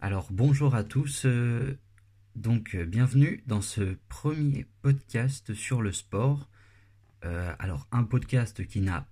[0.00, 1.78] Alors bonjour à tous, euh,
[2.36, 6.48] donc euh, bienvenue dans ce premier podcast sur le sport.
[7.24, 9.06] Euh, alors un podcast qui n'a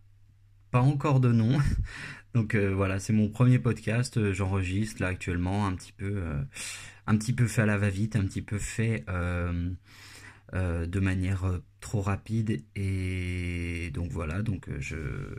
[0.71, 1.59] pas encore de nom,
[2.35, 6.23] donc voilà c'est mon premier podcast, j'enregistre là actuellement un petit peu,
[7.07, 9.05] un petit peu fait à la va-vite, un petit peu fait
[10.53, 12.65] de manière trop rapide.
[12.75, 14.69] Et donc voilà donc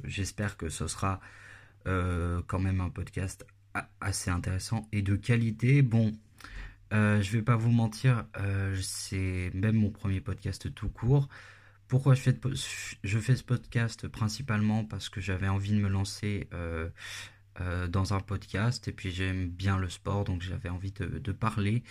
[0.04, 1.20] j'espère que ce sera
[1.86, 3.46] quand même un podcast
[4.02, 5.82] assez intéressant et de qualité.
[5.82, 6.14] Bon,
[6.94, 11.28] euh, je vais pas vous mentir, euh, c'est même mon premier podcast tout court.
[11.88, 12.38] Pourquoi je fais,
[13.04, 16.90] je fais ce podcast principalement parce que j'avais envie de me lancer euh,
[17.88, 21.84] dans un podcast et puis j'aime bien le sport donc j'avais envie de, de, parler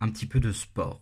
[0.00, 1.00] un petit peu de sport.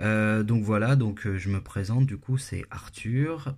[0.00, 3.56] donc voilà, donc je me présente du coup c'est Arthur.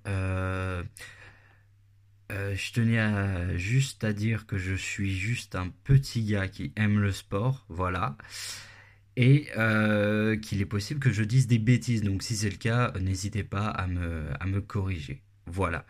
[2.30, 7.00] Euh, je tenais juste à dire que je suis juste un petit gars qui aime
[7.00, 8.16] le sport, voilà.
[9.16, 12.02] Et euh, qu'il est possible que je dise des bêtises.
[12.02, 15.22] Donc si c'est le cas, n'hésitez pas à me, à me corriger.
[15.46, 15.86] Voilà.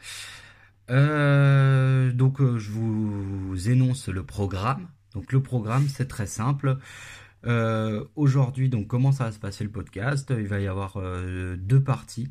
[0.90, 4.88] Euh, donc je vous énonce le programme.
[5.14, 6.78] Donc le programme, c'est très simple.
[8.14, 10.32] Aujourd'hui, donc comment ça va se passer le podcast?
[10.36, 10.98] Il va y avoir
[11.56, 12.28] deux parties.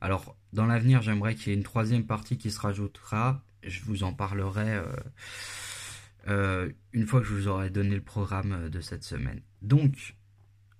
[0.00, 3.42] Alors, dans l'avenir, j'aimerais qu'il y ait une troisième partie qui se rajoutera.
[3.62, 4.84] Je vous en parlerai euh,
[6.28, 9.42] euh, une fois que je vous aurai donné le programme de cette semaine.
[9.62, 10.16] Donc,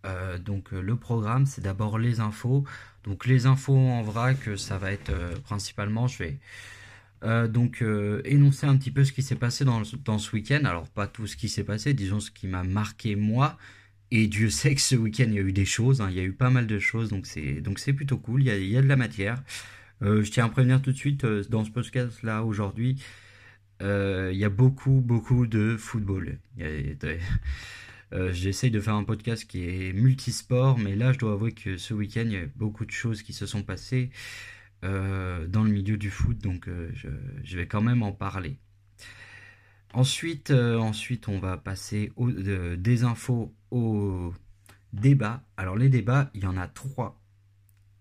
[0.06, 0.38] euh,
[0.72, 2.64] le programme, c'est d'abord les infos.
[3.04, 5.12] Donc les infos en vrac, ça va être
[5.42, 6.38] principalement, je vais
[7.48, 7.82] donc
[8.24, 10.64] énoncer un petit peu ce qui s'est passé dans ce week-end.
[10.64, 13.56] Alors pas tout ce qui s'est passé, disons ce qui m'a marqué moi,
[14.10, 16.08] et Dieu sait que ce week-end, il y a eu des choses, hein.
[16.10, 18.46] il y a eu pas mal de choses, donc c'est, donc c'est plutôt cool, il
[18.46, 19.42] y, a, il y a de la matière.
[20.02, 23.02] Euh, je tiens à prévenir tout de suite, euh, dans ce podcast-là, aujourd'hui,
[23.82, 26.38] euh, il y a beaucoup, beaucoup de football.
[28.32, 31.94] J'essaye de faire un podcast qui est multisport, mais là, je dois avouer que ce
[31.94, 34.10] week-end, il y a beaucoup de choses qui se sont passées
[34.82, 37.08] dans le milieu du foot, donc je,
[37.44, 38.56] je, vais quand même en parler.
[39.92, 44.34] Ensuite, ensuite on va passer au, des infos aux.
[45.56, 47.20] Alors les débats, il y en a trois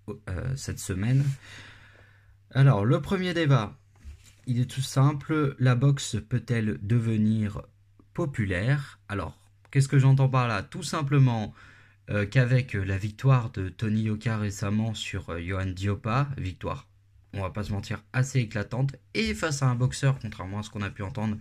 [0.10, 1.24] euh, cette semaine.
[2.52, 3.78] Alors le premier débat,
[4.48, 5.56] il est tout simple.
[5.60, 7.62] La boxe peut-elle devenir
[8.14, 9.00] populaire?
[9.08, 9.38] Alors
[9.70, 10.64] qu'est-ce que j'entends par là?
[10.64, 11.54] Tout simplement
[12.10, 16.88] euh, qu'avec la victoire de Tony Yoka récemment sur euh, Johan Diopa, victoire,
[17.34, 20.72] on va pas se mentir, assez éclatante, et face à un boxeur, contrairement à ce
[20.72, 21.38] qu'on a pu entendre,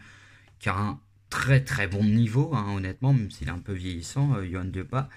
[0.58, 1.00] qui a un
[1.30, 5.08] très très bon niveau, hein, honnêtement, même s'il est un peu vieillissant, euh, Johan Depa,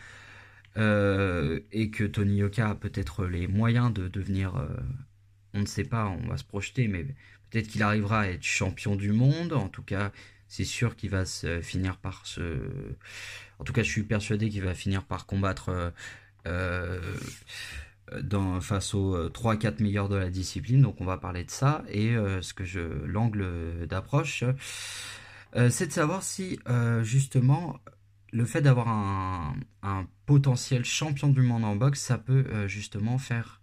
[0.77, 4.67] euh, et que Tony Yoka a peut-être les moyens de devenir, euh,
[5.53, 7.03] on ne sait pas, on va se projeter, mais
[7.49, 10.11] peut-être qu'il arrivera à être champion du monde, en tout cas,
[10.47, 12.41] c'est sûr qu'il va se finir par se...
[13.59, 15.93] En tout cas, je suis persuadé qu'il va finir par combattre
[18.21, 22.15] dans, face aux 3-4 meilleurs de la discipline, donc on va parler de ça, et
[22.41, 24.43] ce que je l'angle d'approche
[25.55, 27.79] euh, c'est de savoir si euh, justement
[28.31, 29.55] le fait d'avoir un,
[30.25, 33.59] potentiel champion du monde en boxe, ça peut euh, justement faire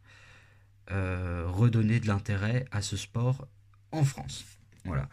[0.90, 3.46] redonner de l'intérêt à ce sport
[3.92, 4.46] en France.
[4.86, 5.10] Voilà.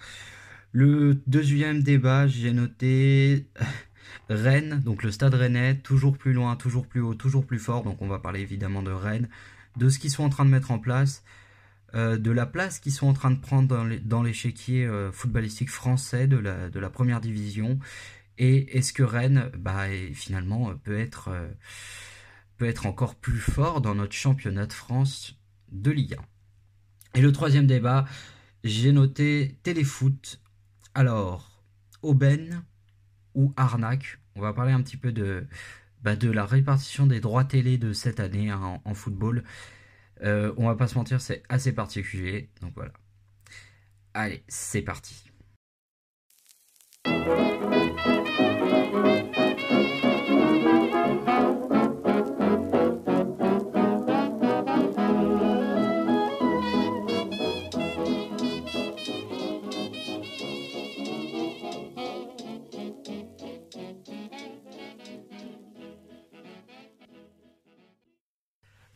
[0.72, 3.46] Le deuxième débat, j'ai noté
[4.30, 7.84] Rennes, donc le stade rennais, toujours plus loin, toujours plus haut, toujours plus fort.
[7.84, 9.28] Donc on va parler évidemment de Rennes,
[9.76, 11.24] de ce qu'ils sont en train de mettre en place.
[11.96, 16.28] Euh, de la place qu'ils sont en train de prendre dans l'échiquier euh, footballistique français
[16.28, 17.80] de la, de la première division.
[18.38, 21.30] Et est-ce que Rennes, bah, finalement, euh, peut être,
[22.58, 25.40] peut être encore plus fort dans notre championnat de France
[25.72, 26.16] de Ligue
[27.14, 28.06] 1 Et le troisième débat,
[28.66, 30.42] j'ai noté téléfoot.
[30.96, 31.64] Alors,
[32.02, 32.64] aubaine
[33.36, 35.48] ou arnaque On va parler un petit peu de,
[36.06, 39.44] bah, de la répartition des droits télé de cette année hein, en, football.
[40.24, 42.50] Euh, on va pas se mentir, c'est assez particulier.
[42.62, 42.92] Donc voilà.
[44.14, 45.32] Allez, c'est parti.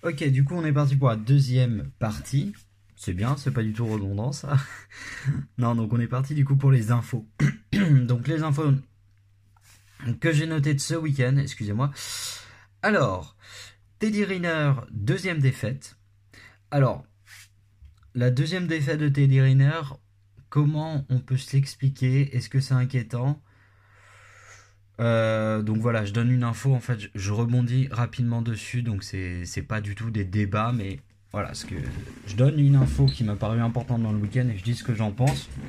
[0.01, 2.53] Ok, du coup, on est parti pour la deuxième partie.
[2.95, 4.57] C'est bien, c'est pas du tout redondant ça.
[5.57, 7.27] non, donc on est parti du coup pour les infos.
[7.73, 8.73] donc les infos
[10.21, 11.91] que j'ai notées de ce week-end, excusez-moi.
[12.81, 13.35] Alors,
[13.99, 15.97] Teddy Riner, deuxième défaite.
[16.71, 17.05] Alors,
[18.15, 19.81] la deuxième défaite de Teddy Riner,
[20.49, 22.35] comment on peut se l'expliquer?
[22.35, 23.41] Est-ce que c'est inquiétant?
[24.99, 29.65] Euh, donc voilà, je donne une info, en fait, je, rebondis rapidement dessus, donc c'est
[29.67, 30.99] pas du tout des débats, mais
[31.31, 31.75] voilà, ce que
[32.27, 34.83] je donne une info qui m'a paru importante dans le week-end et je dis ce
[34.83, 35.49] que j'en pense.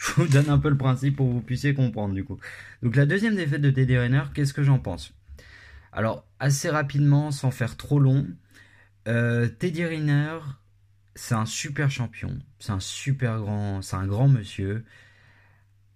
[0.00, 2.38] Je vous donne un peu le principe pour que vous puissiez comprendre du coup.
[2.82, 5.12] Donc la deuxième défaite de Teddy Riner, qu'est-ce que j'en pense?
[5.92, 8.26] Alors assez rapidement, sans faire trop long,
[9.08, 10.38] euh, Teddy Riner,
[11.14, 14.86] c'est un super champion, c'est un super grand, c'est un grand monsieur.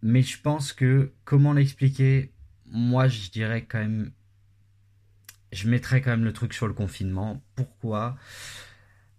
[0.03, 2.34] Mais je pense que comment l'expliquer?
[2.67, 4.13] Moi, je dirais quand même.
[5.53, 7.43] Je mettrais quand même le truc sur le confinement.
[7.55, 8.17] Pourquoi?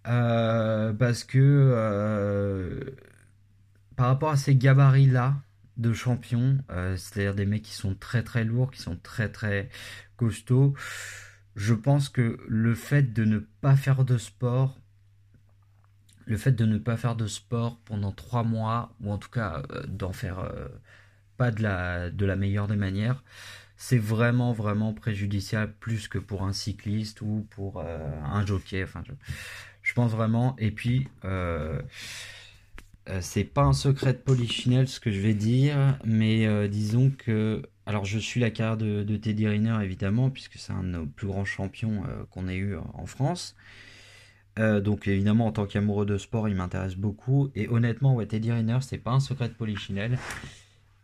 [0.06, 2.80] Euh, Parce que euh,
[3.96, 5.34] par rapport à ces gabarits-là
[5.76, 9.68] de champions, euh, c'est-à-dire des mecs qui sont très très lourds, qui sont très très
[10.16, 10.74] costauds,
[11.56, 14.78] je pense que le fait de ne pas faire de sport,
[16.26, 19.62] le fait de ne pas faire de sport pendant trois mois, ou en tout cas
[19.88, 20.50] d'en faire
[21.36, 23.22] pas de la, de la meilleure des manières,
[23.76, 28.82] c'est vraiment vraiment préjudiciable plus que pour un cycliste ou pour euh, un jockey.
[28.82, 29.02] Enfin,
[29.82, 30.56] je, pense vraiment.
[30.58, 31.80] Et puis, euh,
[33.08, 37.62] euh, c'est pas un secret de polichinelle ce que je vais dire, mais disons que.
[37.88, 41.28] Alors, je suis la carrière de, Teddy Riner évidemment, puisque c'est un de nos plus
[41.28, 43.54] grands champions qu'on ait eu en France.
[44.58, 48.78] donc évidemment en tant qu'amoureux de sport il m'intéresse beaucoup et honnêtement ouais, Teddy Riner
[48.80, 50.18] c'est pas un secret de polichinelle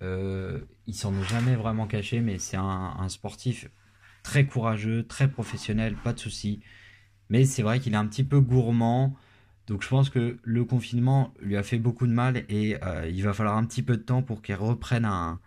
[0.02, 3.68] euh, il s'en est jamais vraiment caché, mais c'est un, sportif
[4.22, 6.60] très courageux, très professionnel, pas de souci.
[7.28, 9.16] Mais c'est vrai qu'il est un petit peu gourmand.
[9.68, 13.22] Donc je pense que le confinement lui a fait beaucoup de mal et euh, il
[13.22, 15.40] va falloir un petit peu de temps pour qu'il reprenne un,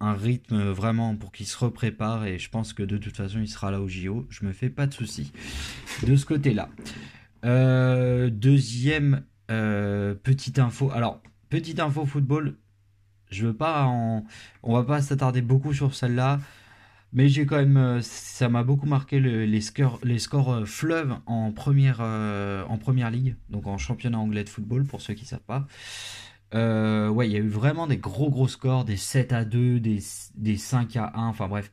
[0.00, 3.70] rythme vraiment pour qu'il se reprépare et je pense que de toute façon il sera
[3.70, 4.26] là au JO.
[4.30, 5.32] Je me fais pas de soucis
[6.06, 6.68] de ce côté-là.
[7.44, 10.90] Euh, deuxième petite info.
[10.92, 11.20] Alors
[11.50, 12.56] petite info football.
[13.30, 13.86] Je veux pas.
[13.86, 16.40] On va pas s'attarder beaucoup sur celle-là.
[17.12, 21.98] Mais j'ai quand euh, ça m'a beaucoup marqué les scores, les euh, fleuves en première,
[22.00, 25.66] euh, en première ligue, donc en championnat anglais de football pour ceux qui savent pas.
[26.52, 29.98] ouais, il y a eu vraiment des gros gros scores, des 7 à 2, des,
[30.36, 31.72] des 5 à 1, enfin bref.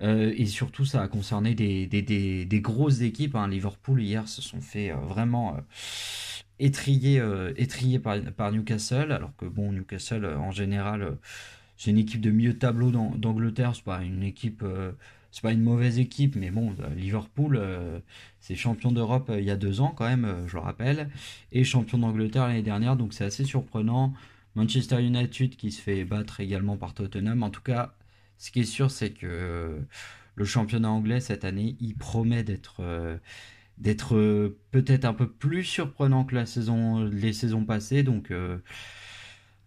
[0.00, 3.36] et surtout, ça a concerné des grosses équipes.
[3.36, 3.48] Hein.
[3.48, 5.56] Liverpool hier se sont fait vraiment
[6.58, 11.10] étrié, euh, étrié par, Newcastle, alors que bon, Newcastle en général, euh,
[11.76, 14.92] c'est une équipe de milieu de tableau d'Angleterre, c'est pas une équipe, euh,
[15.32, 17.60] c'est pas une mauvaise équipe, mais bon, Liverpool,
[18.38, 21.10] c'est champion d'Europe il y a deux ans quand même, je le rappelle,
[21.50, 24.14] et champion d'Angleterre l'année dernière, donc c'est assez surprenant.
[24.54, 27.42] Manchester United qui se fait battre également par Tottenham.
[27.42, 27.96] En tout cas,
[28.38, 29.80] ce qui est sûr, c'est que
[30.36, 32.80] le championnat anglais cette année, il promet d'être
[33.78, 38.02] d'être euh, peut-être un peu plus surprenant que la saison, les saisons passées.
[38.02, 38.58] Donc, euh,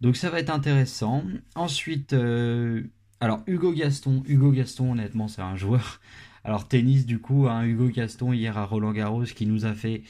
[0.01, 1.24] donc ça va être intéressant.
[1.56, 2.83] Ensuite, euh,
[3.19, 4.24] alors Hugo Gaston.
[4.27, 6.00] Hugo Gaston, honnêtement, c'est un joueur.
[6.44, 10.04] Alors tennis, du coup, hein, Hugo Gaston hier à Roland Garros qui nous a fait.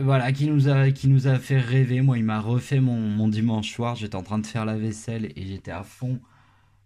[0.00, 2.00] voilà, qui nous, a, qui nous a fait rêver.
[2.02, 3.96] Moi, il m'a refait mon, mon dimanche soir.
[3.96, 6.20] J'étais en train de faire la vaisselle et j'étais à fond,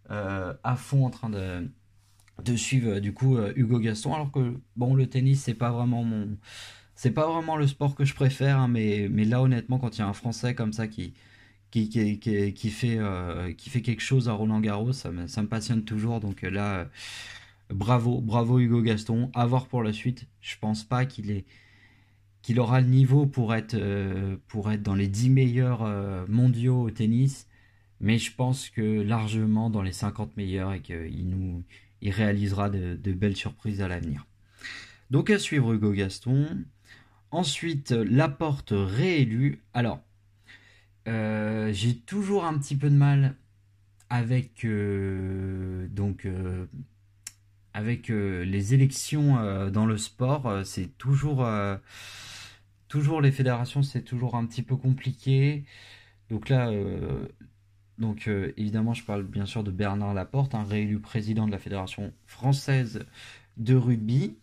[0.08, 1.68] à fond en train de,
[2.45, 4.14] de suivre euh, du coup euh, Hugo Gaston.
[4.14, 6.37] Alors que bon le tennis c'est pas vraiment mon
[6.95, 10.00] c'est pas vraiment le sport que je préfère hein, mais, mais là honnêtement quand il
[10.00, 11.14] y a un français comme ça qui
[11.71, 12.19] qui, qui,
[12.55, 15.85] qui, fait euh, qui fait quelque chose à Roland Garros ça me, ça me passionne
[15.85, 16.21] toujours.
[16.21, 16.88] Donc là
[17.71, 19.31] bravo bravo Hugo Gaston.
[19.35, 20.26] À voir pour la suite.
[20.40, 21.45] Je pense pas qu'il est
[22.43, 23.76] qu'il aura le niveau pour être
[24.49, 27.47] pour être dans les 10 meilleurs mondiaux au tennis.
[28.00, 31.64] Mais je pense que largement dans les 50 meilleurs et qu'il nous
[32.00, 34.26] il réalisera de, belles surprises à l'avenir.
[35.11, 36.65] Donc à suivre Hugo Gaston.
[37.31, 39.61] Ensuite, Laporte réélu.
[39.75, 40.00] Alors,
[41.09, 43.37] euh, j'ai toujours un petit peu de mal
[44.11, 45.88] avec euh,
[46.25, 46.67] euh,
[47.75, 50.62] avec les élections dans le sport.
[50.65, 51.47] c'est toujours
[52.88, 55.65] toujours les fédérations, c'est toujours un petit peu compliqué.
[56.31, 56.71] Donc là,
[57.99, 62.12] donc euh, évidemment, je parle bien sûr de Bernard Laporte, réélu président de la Fédération
[62.26, 63.07] française
[63.57, 64.37] de rugby,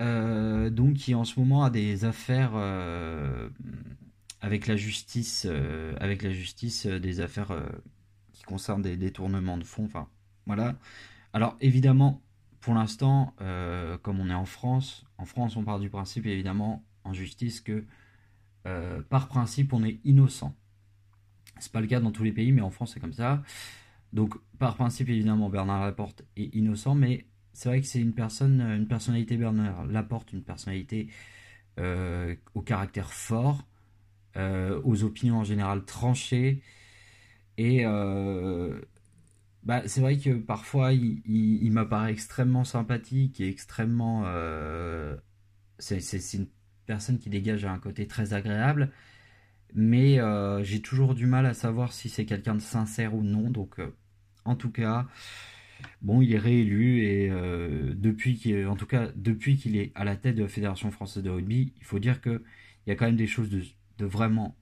[0.00, 3.50] euh, donc qui en ce moment a des affaires euh,
[4.40, 5.46] avec la justice,
[6.00, 7.52] avec la justice, des affaires
[8.32, 9.88] qui concernent des détournements de fonds.
[10.46, 10.76] Voilà.
[11.32, 12.22] Alors évidemment,
[12.60, 13.34] pour l'instant,
[14.02, 17.84] comme on est en France, en France, on part du principe évidemment en justice que
[19.08, 20.54] par principe, on est innocent.
[21.58, 23.42] C'est pas le cas dans tous les pays, mais en France c'est comme ça.
[24.12, 28.60] Donc par principe évidemment Bernard Laporte est innocent, mais c'est vrai que c'est une personne,
[28.60, 31.08] une personnalité Bernard Laporte, une personnalité
[31.78, 33.66] euh, au caractère fort,
[34.36, 36.62] euh, aux opinions en général tranchées,
[37.58, 38.78] et euh,
[39.62, 44.24] bah, c'est vrai que parfois il, m'apparaît extrêmement sympathique et extrêmement.
[44.26, 45.16] Euh,
[45.78, 46.46] c'est une
[46.86, 48.92] personne qui dégage un côté très agréable,
[49.74, 53.50] mais euh, j'ai toujours du mal à savoir si c'est quelqu'un de sincère ou non.
[53.50, 53.94] Donc, euh,
[54.44, 55.06] en tout cas,
[56.02, 57.30] bon, il est réélu et
[57.94, 61.22] depuis qu'il, en tout cas, depuis qu'il est à la tête de la Fédération française
[61.22, 62.42] de rugby, il faut dire que
[62.86, 64.56] il y a quand même des choses de, vraiment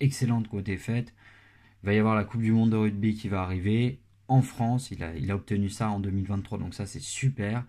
[0.00, 1.14] excellentes été faites.
[1.82, 4.90] Il va y avoir la Coupe du Monde de rugby qui va arriver en France.
[4.90, 7.64] Il a, obtenu ça en 2023, donc ça c'est super.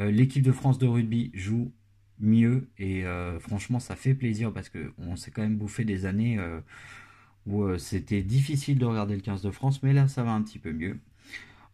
[0.00, 1.72] Euh, l'équipe de France de rugby joue
[2.20, 6.38] mieux et euh, franchement ça fait plaisir parce qu'on s'est quand même bouffé des années
[6.38, 6.60] euh,
[7.46, 10.58] où c'était difficile de regarder le 15 de France, mais là ça va un petit
[10.58, 10.98] peu mieux.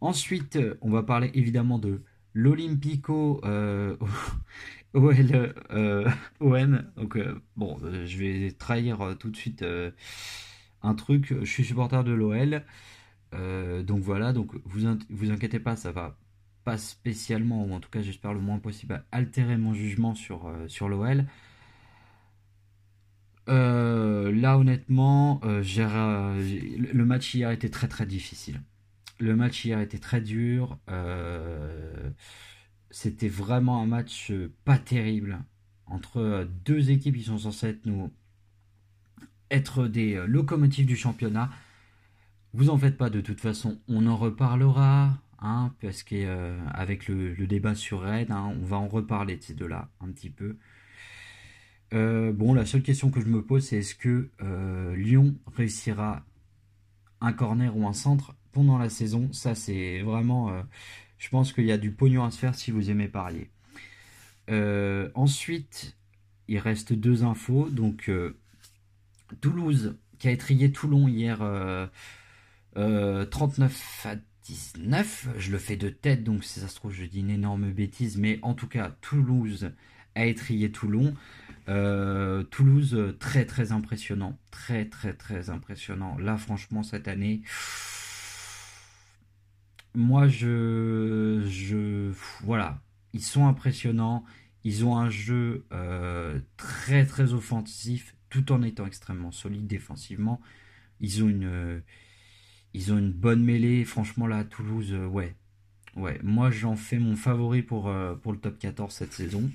[0.00, 2.02] Ensuite, on va parler évidemment de
[2.34, 3.40] l'Olympico
[4.94, 5.54] OL,
[6.40, 6.84] OM.
[6.96, 7.18] Donc
[7.56, 9.64] bon, je vais trahir tout de suite
[10.82, 11.34] un truc.
[11.40, 12.64] Je suis supporter de l'OL.
[13.34, 16.16] Euh, donc voilà, donc vous vous inquiétez pas, ça va
[16.70, 20.88] pas spécialement, ou en tout cas j'espère le moins possible, altérer mon jugement sur, euh,
[20.88, 21.24] l'OL.
[23.48, 28.62] Euh, là honnêtement, le match hier était très très difficile.
[29.18, 30.78] Le match hier était très dur.
[32.92, 34.32] C'était vraiment un match
[34.64, 35.40] pas terrible
[35.86, 38.12] entre deux équipes qui sont censées être, nous,
[39.50, 41.50] être des locomotives du championnat.
[42.52, 47.46] Vous en faites pas, de toute façon, on en reparlera, hein, parce qu'avec euh, le,
[47.46, 50.56] débat sur Rennes, hein, on va en reparler de ces deux-là un petit peu.
[51.92, 56.24] Euh, bon, la seule question que je me pose, c'est est-ce que euh, Lyon réussira
[57.20, 59.32] un corner ou un centre pendant la saison?
[59.32, 60.52] Ça, c'est vraiment.
[61.18, 63.50] je pense qu'il y a du pognon à se faire si vous aimez parier.
[65.14, 65.96] ensuite,
[66.48, 67.68] il reste deux infos.
[67.70, 68.10] Donc,
[69.40, 71.38] Toulouse qui a étrié Toulon hier
[72.74, 75.28] 39 euh, à 19.
[75.38, 78.16] Je le fais de tête, donc si ça se trouve, je dis une énorme bêtise.
[78.16, 79.70] Mais en tout cas, Toulouse
[80.14, 81.14] a étrié Toulon.
[81.68, 84.38] Euh, Toulouse, très très impressionnant.
[84.50, 86.16] Très très très impressionnant.
[86.18, 87.42] Là, franchement, cette année.
[89.94, 91.44] Moi, je.
[91.46, 92.80] je voilà.
[93.12, 94.24] Ils sont impressionnants.
[94.64, 100.40] Ils ont un jeu euh, très très offensif tout en étant extrêmement solide défensivement.
[101.00, 101.82] Ils ont une,
[102.74, 103.84] ils ont une bonne mêlée.
[103.84, 105.34] Franchement, là, Toulouse, euh, ouais.
[105.96, 109.50] Ouais, moi, j'en fais mon favori pour, euh, le top 14 cette saison.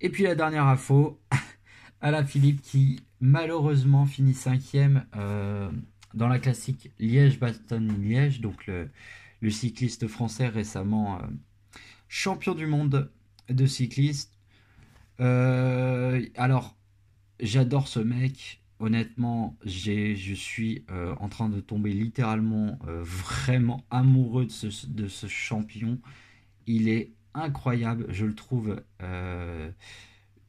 [0.00, 1.20] Et puis, la dernière info,
[2.02, 5.70] la Philippe qui, malheureusement, finit cinquième euh,
[6.14, 8.40] dans la classique Liège-Bastogne-Liège.
[8.40, 8.88] Donc, le,
[9.42, 11.20] le, cycliste français récemment
[12.08, 13.10] champion du monde
[13.50, 14.32] de cycliste.
[15.18, 16.76] alors,
[17.40, 24.46] j'adore ce mec honnêtement, je suis euh, en train de tomber littéralement euh, vraiment amoureux
[24.46, 25.98] de ce, champion.
[26.66, 29.70] Il est incroyable, je le trouve, euh,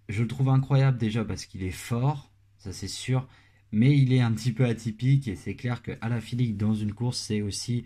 [0.09, 3.27] je le trouve incroyable déjà parce qu'il est fort, ça c'est sûr,
[3.71, 6.19] mais il est un petit peu atypique et c'est clair que à la
[6.53, 7.85] dans une course c'est aussi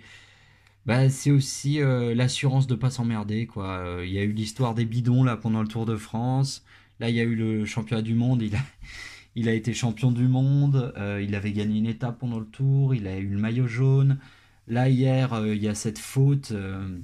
[0.86, 4.02] bah, c'est aussi l'assurance de pas s'emmerder quoi.
[4.04, 6.64] Il y a eu l'histoire des bidons là pendant le Tour de France.
[7.00, 8.44] Là, il y a eu le championnat du monde.
[8.44, 8.60] Il a,
[9.36, 12.94] il a été champion du monde, euh, il avait gagné une étape pendant le tour,
[12.94, 14.20] il a eu le maillot jaune.
[14.68, 16.52] Là, hier, euh, il y a cette faute.
[16.52, 17.00] Euh,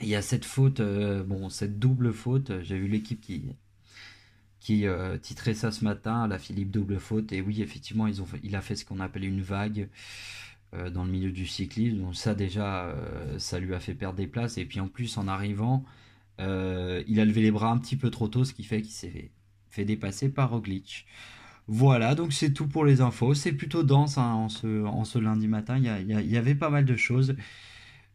[0.00, 2.60] il y a cette faute, bon, cette double faute.
[2.62, 4.86] J'ai vu l'équipe qui,
[5.22, 7.32] titrait ça ce matin, la Philippe double faute.
[7.32, 8.08] Et oui, effectivement,
[8.42, 9.88] il a fait ce qu'on appelle une vague
[10.72, 11.98] dans le milieu du cyclisme.
[11.98, 12.96] Donc ça déjà,
[13.38, 14.58] ça lui a fait perdre des places.
[14.58, 15.84] Et puis en plus, en arrivant,
[16.40, 16.44] il
[17.20, 19.30] a levé les bras un petit peu trop tôt, ce qui fait qu'il s'est
[19.72, 21.06] fait dépasser par Roglic.
[21.66, 23.34] Voilà, donc c'est tout pour les infos.
[23.34, 25.78] C'est plutôt dense hein, en, ce, lundi matin.
[25.78, 27.34] Il y, avait pas mal de choses.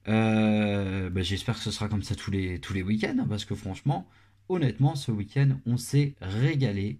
[0.08, 3.46] Euh, bah, j'espère que ce sera comme ça tous les, tous les week-ends, hein, parce
[3.46, 4.08] que franchement,
[4.48, 7.00] honnêtement, ce week-end, on s'est régalé.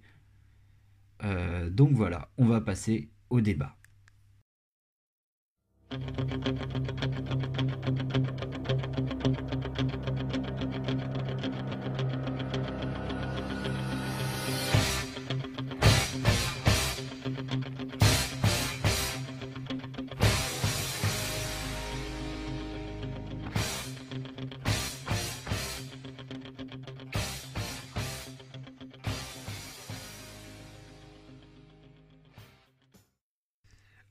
[1.24, 3.76] Euh, donc voilà, on va passer au débat.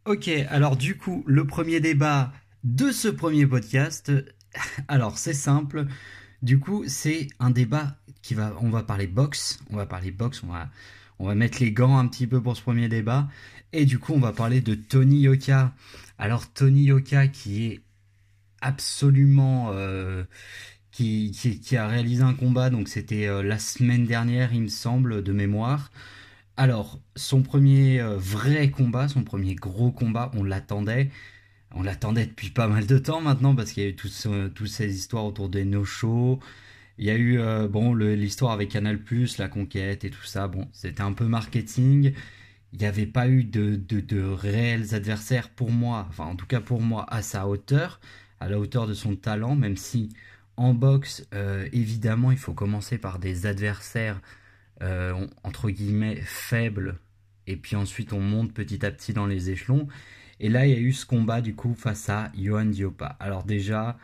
[0.06, 2.32] Ok, alors du coup, le premier débat
[2.62, 4.12] de ce premier podcast,
[4.88, 5.86] alors c'est simple.
[6.42, 10.44] Du coup, c'est un débat qui va, on va parler boxe, on va parler boxe,
[10.44, 10.70] on va,
[11.18, 13.28] on va mettre les gants un petit peu pour ce premier débat.
[13.72, 15.74] Et du coup, on va parler de Tony Yoka.
[16.18, 17.80] Alors Tony Yoka qui est
[18.60, 19.72] absolument
[20.92, 25.32] qui, qui, a réalisé un combat, donc c'était la semaine dernière, il me semble, de
[25.32, 25.90] mémoire.
[26.56, 31.10] Alors, son premier vrai combat, son premier gros combat, on l'attendait.
[31.74, 34.94] On l'attendait depuis pas mal de temps maintenant parce qu'il y a eu toutes ces
[34.94, 36.40] histoires autour des no-shows.
[36.98, 38.98] Il y a eu bon l'histoire avec Canal+,
[39.38, 40.48] la conquête et tout ça.
[40.48, 42.14] Bon, c'était un peu marketing
[42.76, 46.82] il n'y avait pas eu de, réels adversaires pour moi, enfin en tout cas pour
[46.82, 48.00] moi, à sa hauteur,
[48.38, 50.10] à la hauteur de son talent, même si
[50.58, 54.20] en boxe, euh, évidemment, il faut commencer par des adversaires
[54.82, 56.98] euh, entre guillemets faibles,
[57.46, 59.88] et puis ensuite on monte petit à petit dans les échelons.
[60.40, 63.16] Et là, il y a eu ce combat du coup face à Johan Diopa.
[63.20, 63.96] Alors déjà,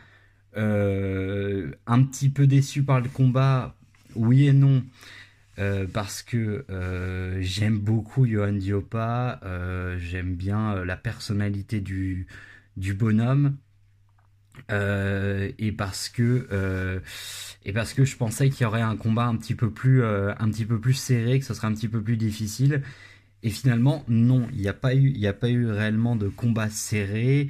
[0.57, 3.75] euh, un petit peu déçu par le combat,
[4.15, 4.83] oui et non.
[5.59, 6.65] Euh, parce que
[7.41, 9.39] j'aime beaucoup Johan Diopa,
[9.99, 12.27] j'aime bien la personnalité du,
[12.77, 13.57] du bonhomme.
[14.69, 17.01] Et parce que
[17.65, 20.49] et parce que je pensais qu'il y aurait un combat un petit peu plus un
[20.49, 22.81] petit peu plus serré que ce serait un petit peu plus difficile
[23.41, 26.69] et finalement non il n'y a pas eu il a pas eu réellement de combat
[26.69, 27.47] serré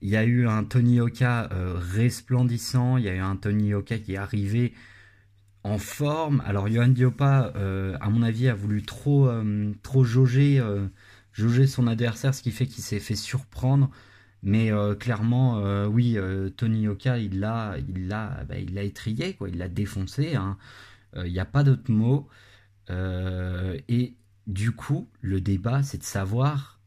[0.00, 1.50] il y a eu un Tony Oka
[1.94, 4.72] resplendissant il y a eu un Tony Oka qui est arrivé
[5.64, 6.42] en forme.
[6.46, 10.86] Alors Johan Diopa, euh, à mon avis, a voulu trop, euh, trop jauger, euh,
[11.32, 13.90] jauger son adversaire, ce qui fait qu'il s'est fait surprendre.
[14.44, 14.70] Mais
[15.00, 16.18] clairement, oui,
[16.56, 18.82] Tony Oka, il l'a, il l'a, bah, il l'a
[19.32, 19.48] quoi.
[19.48, 20.36] Il l'a défoncé.
[20.36, 20.58] Hein.
[21.16, 22.28] Il n'y a pas d'autre mot.
[22.90, 24.14] et
[24.46, 26.78] du coup, le débat, c'est de savoir,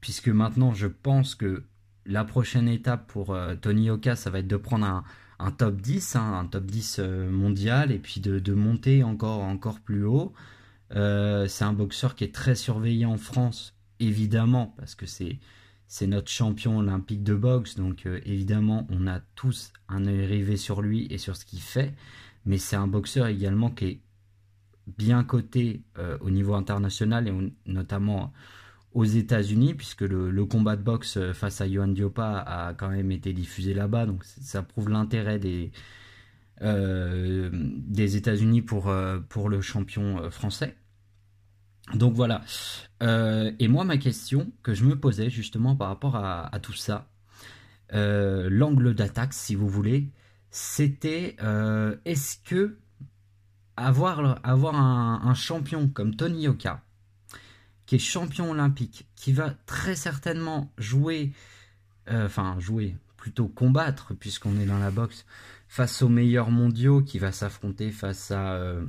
[0.00, 1.64] puisque maintenant, je pense que
[2.06, 5.04] la prochaine étape pour Tony Oka, ça va être de prendre
[5.38, 9.80] un, top 10, hein, un top 10 euh, mondial, et puis de, monter encore, encore
[9.80, 10.32] plus haut.
[10.94, 15.38] Euh, c'est un boxeur qui est très surveillé en France, évidemment, parce que c'est
[15.92, 20.56] c'est notre champion olympique de boxe, donc euh, évidemment on a tous un œil rivé
[20.56, 21.92] sur lui et sur ce qu'il fait,
[22.46, 24.00] mais c'est un boxeur également qui est
[24.98, 25.82] bien coté
[26.22, 27.32] au niveau international et
[27.66, 28.32] notamment
[28.94, 33.10] aux États-Unis, puisque le, combat de boxe euh, face à Johan Diopa a quand même
[33.10, 35.72] été diffusé là-bas, donc ça prouve l'intérêt des,
[36.62, 37.50] euh,
[37.96, 40.76] États-Unis euh, pour le champion français.
[41.94, 42.42] Donc voilà.
[43.00, 47.08] et moi, ma question que je me posais justement par rapport à, tout ça,
[47.92, 50.08] l'angle d'attaque, si vous voulez,
[50.50, 51.36] c'était
[52.04, 52.78] est-ce que
[53.76, 56.82] avoir, un, champion comme Tony Yoka,
[57.86, 61.32] qui est champion olympique, qui va très certainement jouer,
[62.10, 65.24] euh, enfin jouer, plutôt combattre, puisqu'on est dans la boxe,
[65.68, 68.84] face aux meilleurs mondiaux, qui va s'affronter face à, euh,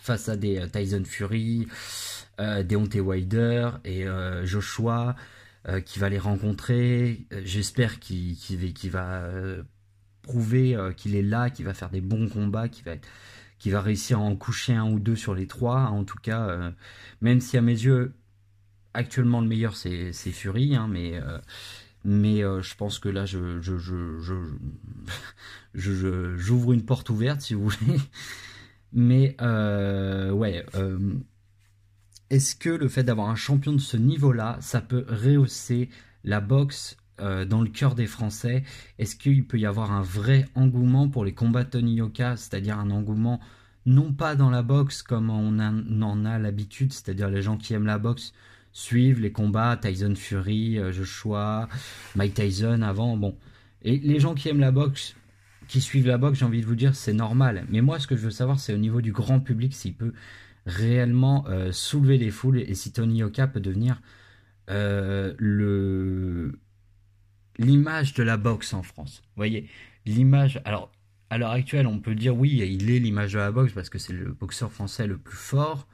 [0.00, 1.66] face à des euh, Tyson Fury,
[2.38, 4.04] Deontay Wilder et
[4.42, 5.14] Joshua,
[5.84, 7.24] qui va les rencontrer.
[7.44, 8.36] J'espère qu'il
[8.90, 9.28] va
[10.22, 12.68] prouver qu'il est là, qu'il va faire des bons combats,
[13.62, 15.82] qu'il va réussir à en coucher un ou deux sur les trois.
[15.82, 16.72] En tout cas, euh,
[17.20, 18.12] même si à mes yeux,
[18.92, 21.38] actuellement le meilleur c'est Fury, hein, mais, euh,
[22.04, 23.60] euh, je pense que là, je,
[25.74, 28.00] j'ouvre une porte ouverte si vous voulez.
[28.92, 30.64] Mais ouais,
[32.30, 35.88] est-ce que le fait d'avoir un champion de ce niveau-là, ça peut rehausser
[36.24, 38.64] la boxe dans le cœur des Français?
[38.98, 42.90] Est-ce qu'il peut y avoir un vrai engouement pour les combats Tony Yoka, c'est-à-dire un
[42.90, 43.40] engouement
[43.86, 47.86] non pas dans la boxe comme on, en a l'habitude, c'est-à-dire les gens qui aiment
[47.86, 48.32] la boxe
[48.72, 51.68] suivent les combats, Tyson Fury, euh, Joshua,
[52.16, 53.36] Mike Tyson avant, bon.
[53.82, 55.14] Et les gens qui aiment la boxe,
[55.72, 57.64] qui suivent la boxe, j'ai envie de vous dire, c'est normal.
[57.70, 60.12] Mais moi, ce que je veux savoir, c'est au niveau du grand public, s'il peut
[60.66, 63.98] réellement euh, soulever les foules et si Tony Yoka peut devenir
[64.68, 66.60] euh, le
[67.56, 69.22] l'image de la boxe en France.
[69.24, 69.66] Vous voyez,
[70.04, 70.60] l'image.
[70.66, 70.92] Alors,
[71.30, 73.98] à l'heure actuelle, on peut dire oui, il est l'image de la boxe parce que
[73.98, 75.88] c'est le boxeur français le plus fort.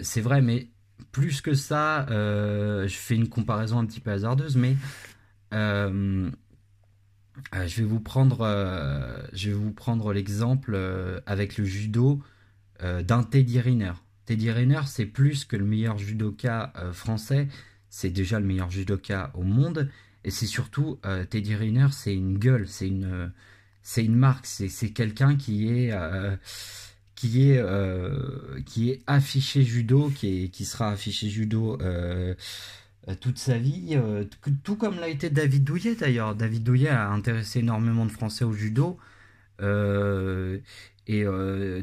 [0.00, 0.70] C'est vrai, mais
[1.12, 4.74] plus que ça, euh, je fais une comparaison un petit peu hasardeuse, mais
[7.54, 8.38] euh, euh, je vais vous prendre,
[9.32, 10.78] je vais vous prendre l'exemple
[11.26, 12.20] avec le judo
[12.80, 13.92] d'un Teddy Riner.
[14.26, 17.48] Teddy Riner, c'est plus que le meilleur judoka français,
[17.88, 19.88] c'est déjà le meilleur judoka au monde.
[20.24, 23.32] Et c'est surtout, euh, Teddy Riner, c'est une gueule, c'est une,
[23.82, 26.36] c'est une marque, c'est quelqu'un qui est, euh,
[27.14, 31.78] qui, est, euh, qui est affiché judo, qui, qui sera affiché judo
[33.16, 33.98] toute sa vie,
[34.62, 36.34] tout comme l'a été David Douillet d'ailleurs.
[36.34, 38.98] David Douillet a intéressé énormément de Français au judo.
[39.60, 41.24] et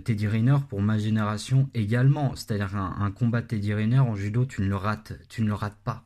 [0.03, 2.35] Teddy Riner pour ma génération également.
[2.35, 5.53] C'est-à-dire un, combat de Teddy Riner en judo, tu ne le rates, tu ne le
[5.53, 6.03] rates pas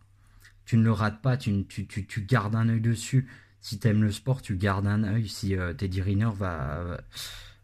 [0.65, 3.27] tu ne le rates pas, tu, tu, tu, gardes un œil dessus.
[3.59, 6.99] si t'aimes le sport, tu gardes un œil si Teddy Riner va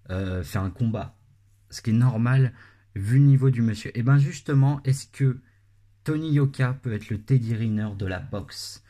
[0.09, 1.15] faire un combat.
[1.69, 2.51] Ce qui est normal
[2.95, 3.89] vu le niveau du monsieur.
[3.91, 5.39] Et eh bien justement, est-ce que
[6.05, 8.81] Tony Yoka peut être le Teddy Riner de la boxe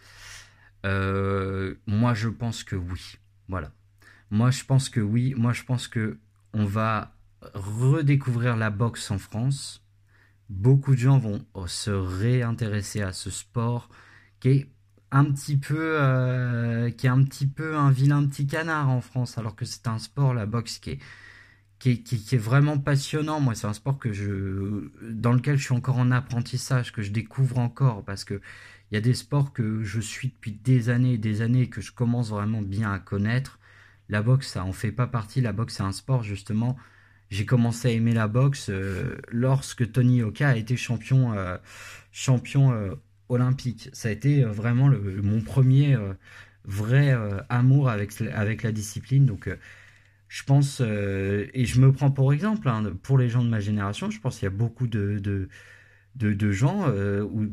[0.84, 3.18] Moi, je pense que oui.
[3.48, 3.72] Voilà.
[4.30, 5.34] Moi, je pense que oui.
[5.36, 6.20] Moi, je pense que
[6.54, 7.16] on va
[7.54, 9.84] redécouvrir la boxe en France.
[10.50, 13.90] Beaucoup de gens vont se réintéresser à ce sport
[14.40, 14.70] qui est
[15.12, 19.38] un petit peu euh, qui est un petit peu un vilain petit canard en France
[19.38, 21.00] alors que c'est un sport la boxe qui est
[21.94, 25.98] qui est, vraiment passionnant moi c'est un sport que je dans lequel je suis encore
[25.98, 28.42] en apprentissage que je découvre encore parce que
[28.92, 31.82] il y a des sports que je suis depuis des années et des années que
[31.82, 33.60] je commence vraiment bien à connaître
[34.10, 35.42] la boxe, ça en fait pas partie.
[35.42, 36.78] La boxe, c'est un sport, justement.
[37.30, 41.58] J'ai commencé à aimer la boxe euh, lorsque Tony Oka a été champion, euh,
[42.12, 42.96] champion euh,
[43.30, 43.90] olympique.
[43.94, 45.98] Ça a été vraiment mon premier
[46.66, 47.16] vrai
[47.50, 49.26] amour avec, avec la discipline.
[49.26, 49.50] Donc,
[50.28, 54.10] je pense, et je me prends pour exemple, hein, pour les gens de ma génération,
[54.10, 55.20] je pense qu'il y a beaucoup de,
[56.16, 56.92] de, gens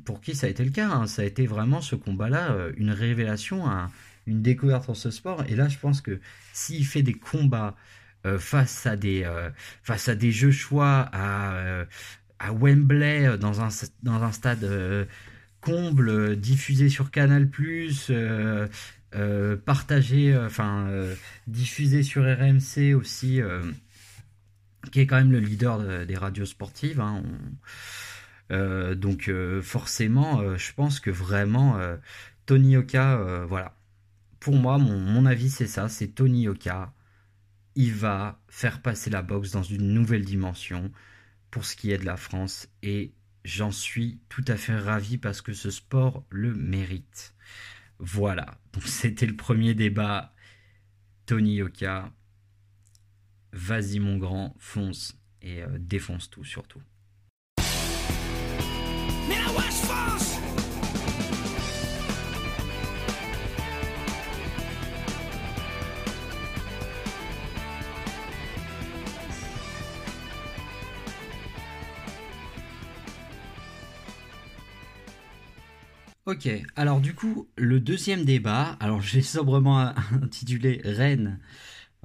[0.04, 0.88] pour qui ça a été le cas.
[0.88, 1.06] Hein.
[1.06, 3.90] Ça a été vraiment ce combat-là, une révélation, un,
[4.26, 5.44] une découverte en ce sport.
[5.48, 6.20] Et là, je pense que
[6.52, 7.76] s'il fait des combats
[8.26, 9.50] euh, face à des euh,
[9.82, 11.84] face à des jeux choix à, euh,
[12.38, 13.68] à Wembley dans un
[14.02, 15.08] dans un stade
[15.60, 17.48] comble diffusé sur Canal
[19.64, 20.88] partagé enfin
[21.46, 23.40] diffusé sur RMC aussi
[24.90, 27.22] qui est quand même le leader des radios sportives hein,
[28.94, 31.78] donc forcément je pense que vraiment
[32.46, 33.74] Tony Oka voilà
[34.42, 36.92] pour moi, mon, avis, c'est ça, c'est Tony Oka.
[37.76, 40.90] Il va faire passer la boxe dans une nouvelle dimension
[41.52, 43.12] pour ce qui est de la France et
[43.44, 47.34] j'en suis tout à fait ravi parce que ce sport le mérite.
[48.04, 50.34] Voilà, donc c'était le premier débat.
[51.24, 52.12] Tony Oka,
[53.52, 56.82] vas-y mon grand, fonce et euh, défonce tout surtout.
[76.24, 81.40] Ok, alors du coup, le deuxième débat, alors j'ai sobrement intitulé Rennes.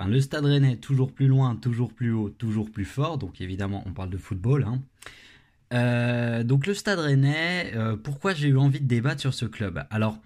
[0.05, 3.17] Le stade rennais, toujours plus loin, toujours plus haut, toujours plus fort.
[3.19, 4.63] Donc évidemment, on parle de football.
[4.63, 4.81] Hein.
[5.73, 9.85] Euh, donc le stade rennais, euh, pourquoi j'ai eu envie de débattre sur ce club?
[9.91, 10.19] Alors,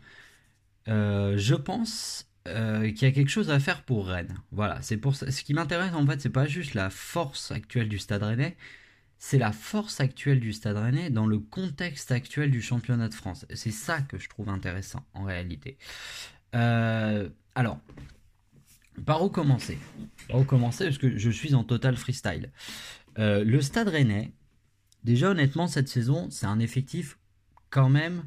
[0.88, 4.36] euh, je pense qu'il y a quelque chose à faire pour Rennes.
[4.52, 5.16] Voilà, c'est pour.
[5.16, 8.58] Ce qui m'intéresse en fait, c'est pas juste la force actuelle du stade rennais,
[9.24, 13.46] c'est la force actuelle du Stade Rennais dans le contexte actuel du championnat de France.
[13.54, 15.78] C'est ça que je trouve intéressant en réalité.
[16.56, 17.80] Euh, alors,
[19.06, 19.78] par où commencer?
[20.28, 20.86] Par où commencer?
[20.86, 22.52] Parce que je suis en total freestyle.
[23.20, 24.34] Euh, le Stade Rennais,
[25.04, 27.20] déjà honnêtement, cette saison, c'est un effectif
[27.70, 28.24] quand même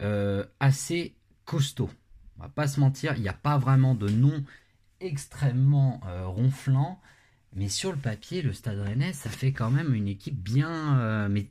[0.00, 1.14] euh, assez
[1.44, 1.90] costaud.
[2.38, 4.42] On va pas se mentir, il n'y a pas vraiment de nom
[4.98, 7.02] extrêmement ronflant.
[7.54, 11.28] Mais sur le papier, le Stade Rennais, ça fait quand même une équipe bien, euh,
[11.28, 11.48] mais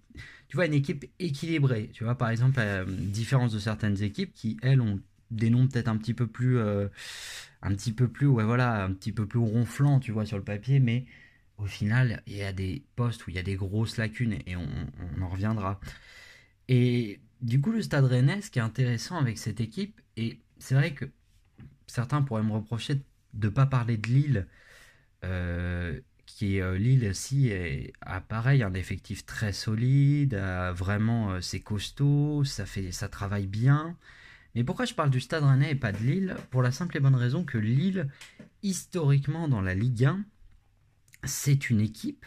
[0.48, 1.90] tu vois, une équipe équilibrée.
[1.94, 5.88] Tu vois, par exemple, la différence de certaines équipes qui, elles, ont des noms peut-être
[5.88, 6.88] un petit peu plus, euh,
[7.62, 10.44] un petit peu plus, ouais, voilà, un petit peu plus ronflant, tu vois, sur le
[10.44, 11.06] papier, mais
[11.58, 14.56] au final, il y a des postes où il y a des grosses lacunes et
[14.56, 14.68] on,
[15.22, 15.80] en reviendra.
[16.68, 20.76] Et du coup, le Stade Rennais, ce qui est intéressant avec cette équipe, et c'est
[20.76, 21.06] vrai que
[21.88, 24.61] certains pourraient me reprocher de ne pas parler de Lille euh,
[26.32, 27.52] qui est euh, Lille aussi
[28.02, 30.36] a pareil un effectif très solide,
[30.74, 33.98] vraiment euh, c'est costaud, ça fait ça travaille bien.
[34.56, 36.36] Mais pourquoi je parle du Stade Rennais et pas de Lille?
[36.50, 38.08] Pour la simple et bonne raison que Lille,
[38.64, 40.26] historiquement dans la Ligue 1,
[41.24, 42.26] c'est une équipe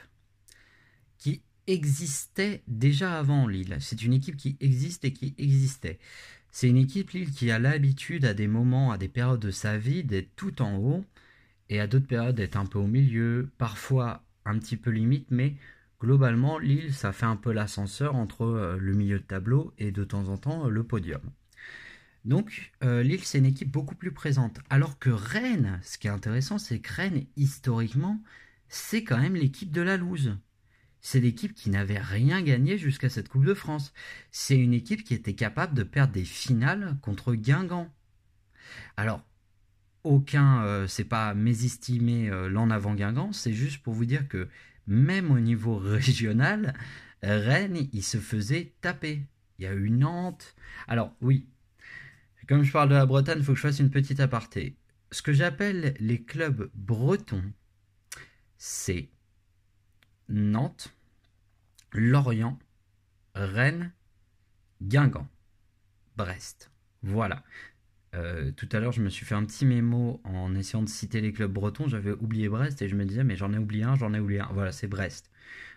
[1.19, 3.77] qui existait déjà avant Lille.
[3.81, 5.99] C'est une équipe qui existe et qui existait.
[6.51, 9.77] C'est une équipe Lille qui a l'habitude à des moments, à des périodes de sa
[9.77, 11.05] vie d'être tout en haut
[11.69, 15.57] et à d'autres périodes d'être un peu au milieu, parfois un petit peu limite, mais
[16.01, 20.05] globalement, Lille, ça fait un peu l'ascenseur entre euh, le milieu de tableau et de
[20.05, 21.23] temps en temps le podium.
[22.25, 24.61] Donc euh, Lille, c'est une équipe beaucoup plus présente.
[24.71, 28.23] Alors que Rennes, ce qui est intéressant, c'est que Rennes, historiquement,
[28.69, 30.37] c'est quand même l'équipe de la loose.
[31.01, 33.93] C'est l'équipe qui n'avait rien gagné jusqu'à cette Coupe de France.
[34.31, 37.93] C'est une équipe qui était capable de perdre des finales contre Guingamp.
[38.97, 39.23] Alors,
[40.05, 44.49] aucun, euh, c'est pas mésestimer euh, l'en avant Guingamp, c'est juste pour vous dire que
[44.87, 46.75] même au niveau régional,
[47.23, 49.23] Rennes, il se faisait taper.
[49.59, 50.55] Il y a eu Nantes.
[50.89, 51.47] Alors oui,
[52.49, 54.77] Comme je parle de la Bretagne, il faut que je fasse une petite aparté.
[55.11, 57.45] Ce que j'appelle les clubs bretons,
[58.59, 59.09] c'est
[60.29, 60.95] Nantes,
[61.93, 62.59] Lorient,
[63.35, 63.93] Rennes,
[64.83, 65.29] Guingamp,
[66.17, 66.71] Brest.
[67.03, 67.43] Voilà.
[68.15, 71.21] Euh, tout à l'heure, je me suis fait un petit mémo en essayant de citer
[71.21, 71.89] les clubs bretons.
[71.89, 74.41] J'avais oublié Brest et je me disais, mais j'en ai oublié un, j'en ai oublié
[74.41, 74.51] un.
[74.53, 75.31] Voilà, c'est Brest.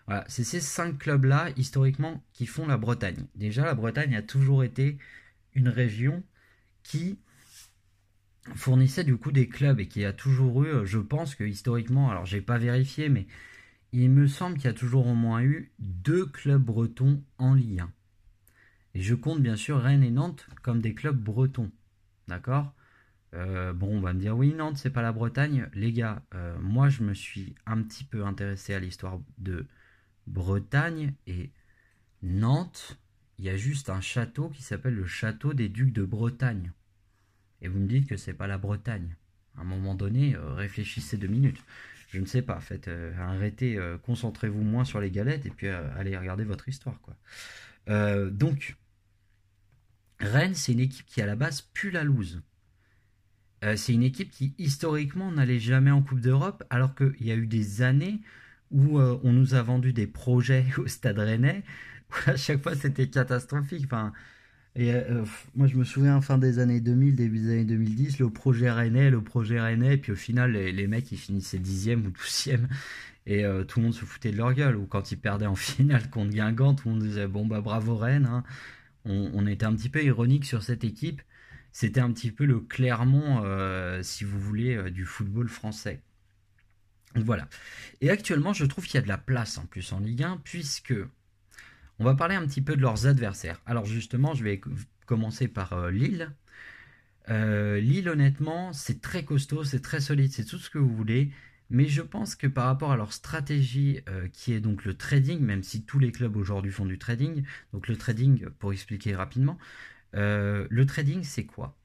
[0.05, 3.25] Voilà, c'est ces cinq clubs-là, historiquement, qui font la Bretagne.
[3.35, 4.97] Déjà, la Bretagne a toujours été
[5.53, 6.23] une région
[6.83, 7.17] qui
[8.55, 12.25] fournissait du coup des clubs et qui a toujours eu, je pense que historiquement, alors
[12.25, 13.27] j'ai pas vérifié, mais
[13.91, 17.81] il me semble qu'il y a toujours au moins eu deux clubs bretons en Ligue
[17.81, 17.91] 1.
[18.95, 21.71] Et je compte bien sûr Rennes et Nantes comme des clubs bretons.
[22.27, 22.73] D'accord?
[23.33, 25.69] Euh, Bon, on va me dire oui, Nantes, c'est pas la Bretagne.
[25.73, 29.65] Les gars, euh, moi je me suis un petit peu intéressé à l'histoire de
[30.27, 31.51] Bretagne et
[32.23, 32.97] Nantes.
[33.39, 36.71] Il y a juste un château qui s'appelle le château des Ducs de Bretagne.
[37.61, 39.15] Et vous me dites que c'est pas la Bretagne.
[39.57, 41.61] À un moment donné, euh, réfléchissez deux minutes.
[42.09, 46.45] Je ne sais pas, faites arrêtez, concentrez-vous moins sur les galettes et puis allez regarder
[46.45, 47.17] votre histoire, quoi.
[48.29, 48.77] donc,
[50.19, 52.41] Rennes, c'est une équipe qui à la base pue la loose.
[53.63, 57.35] Euh, c'est une équipe qui historiquement n'allait jamais en Coupe d'Europe, alors qu'il y a
[57.35, 58.21] eu des années
[58.71, 61.63] où euh, on nous a vendu des projets au Stade Rennais,
[62.11, 63.85] où à chaque fois c'était catastrophique.
[63.85, 64.13] Enfin,
[64.75, 65.25] et, euh,
[65.55, 69.09] moi je me souviens fin des années 2000, début des années 2010, le projet Rennais,
[69.09, 72.67] le projet Rennais, et puis au final les, mecs ils finissaient dixième ou douzième
[73.25, 74.77] et tout le monde se foutait de leur gueule.
[74.77, 77.97] Ou quand ils perdaient en finale contre Guingamp, tout le monde disait bon bah bravo
[77.97, 78.27] Rennes.
[78.27, 78.43] Hein
[79.07, 81.21] on, était un petit peu ironique sur cette équipe.
[81.71, 86.01] C'était un petit peu le Clermont, euh, si vous voulez, euh, du football français.
[87.15, 87.47] Voilà.
[88.01, 90.41] Et actuellement, je trouve qu'il y a de la place en plus en Ligue 1,
[90.43, 90.93] puisque
[91.99, 93.61] on va parler un petit peu de leurs adversaires.
[93.65, 94.61] Alors justement, je vais
[95.05, 96.31] commencer par euh, Lille.
[97.29, 101.29] Lille, honnêtement, c'est très costaud, c'est très solide, c'est tout ce que vous voulez.
[101.69, 105.39] Mais je pense que par rapport à leur stratégie euh, qui est donc le trading,
[105.41, 109.57] même si tous les clubs aujourd'hui font du trading, donc le trading, pour expliquer rapidement,
[110.15, 111.77] euh, le trading c'est quoi?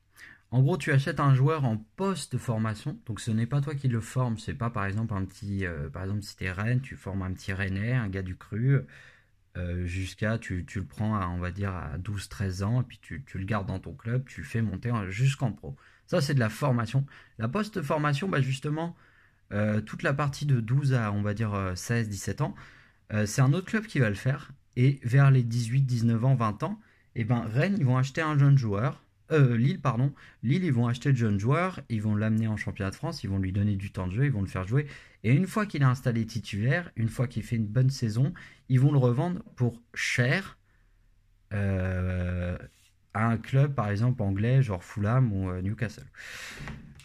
[0.52, 4.00] En gros, tu achètes un joueur en post-formation, donc ce n'est pas toi qui le
[4.00, 7.22] formes, c'est pas par exemple un petit, euh, par exemple si es Rennes, tu formes
[7.22, 8.78] un petit Rennais, un gars du cru,
[9.84, 13.38] jusqu'à, tu, le prends à, on va dire, à 12-13 ans, et puis tu, tu,
[13.38, 15.76] le gardes dans ton club, tu le fais monter jusqu'en pro.
[16.06, 17.06] Ça c'est de la formation.
[17.38, 19.11] La post-formation, bah justement, euh,
[19.86, 22.54] toute la partie de 12 à, on va dire, 16, euh, 17 ans,
[23.12, 24.52] euh, c'est un autre club qui va le faire.
[24.76, 26.80] Et vers les 18, 19 ans, 20 ans,
[27.14, 29.02] et eh ben, Rennes, ils vont acheter un jeune joueur.
[29.30, 30.12] Lille, pardon.
[30.42, 33.30] Lille, ils vont acheter le jeune joueur, ils vont l'amener en championnat de France, ils
[33.30, 34.86] vont lui donner du temps de jeu, ils vont le faire jouer.
[35.24, 38.34] Et une fois qu'il est installé titulaire, une fois qu'il fait une bonne saison,
[38.68, 40.58] ils vont le revendre pour cher
[41.50, 42.58] à
[43.14, 46.04] un club, par exemple, anglais, genre Fulham ou Newcastle.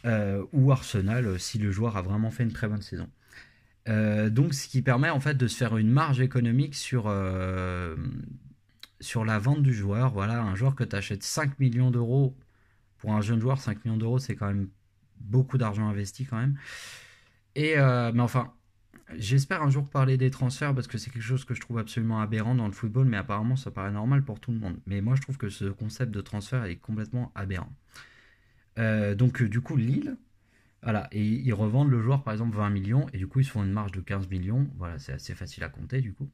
[0.08, 3.10] Euh, ou Arsenal euh, si le joueur a vraiment fait une très bonne saison.
[3.90, 7.14] Euh, donc ce qui permet en fait de se faire une marge économique sur,
[9.00, 10.12] sur la vente du joueur.
[10.14, 12.36] Voilà, un joueur que tu achètes 5 millions d'euros,
[12.98, 14.70] pour un jeune joueur, 5 millions d'euros, c'est quand même
[15.20, 16.58] beaucoup d'argent investi quand même.
[17.56, 18.54] Et, mais enfin,
[19.16, 22.22] j'espère un jour parler des transferts parce que c'est quelque chose que je trouve absolument
[22.22, 24.78] aberrant dans le football, mais apparemment ça paraît normal pour tout le monde.
[24.86, 27.72] Mais moi je trouve que ce concept de transfert est complètement aberrant.
[28.78, 30.18] Euh, donc euh, du coup Lille,
[30.84, 33.52] voilà, et ils revendent le joueur par exemple 20 millions, et du coup ils se
[33.52, 36.30] font une marge de 15 millions, voilà, c'est assez facile à compter du coup.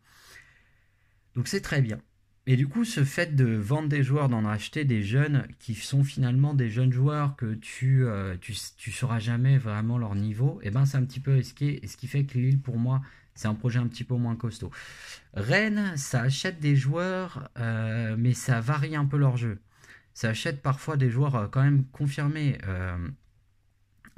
[1.35, 1.99] Donc c'est très bien.
[2.45, 6.03] Et du coup, ce fait de vendre des joueurs, d'en acheter des jeunes qui sont
[6.03, 10.69] finalement des jeunes joueurs que tu, euh, tu, sauras jamais vraiment leur niveau, et eh
[10.69, 11.79] ben c'est un petit peu risqué.
[11.83, 13.01] Et ce qui fait que Lille, pour moi,
[13.33, 14.71] c'est un projet un petit peu moins costaud.
[15.33, 17.49] Rennes, ça achète des joueurs,
[18.17, 19.59] mais ça varie un peu leur jeu
[20.13, 22.57] ça achète parfois des joueurs euh, quand même confirmés.
[22.67, 22.97] Euh,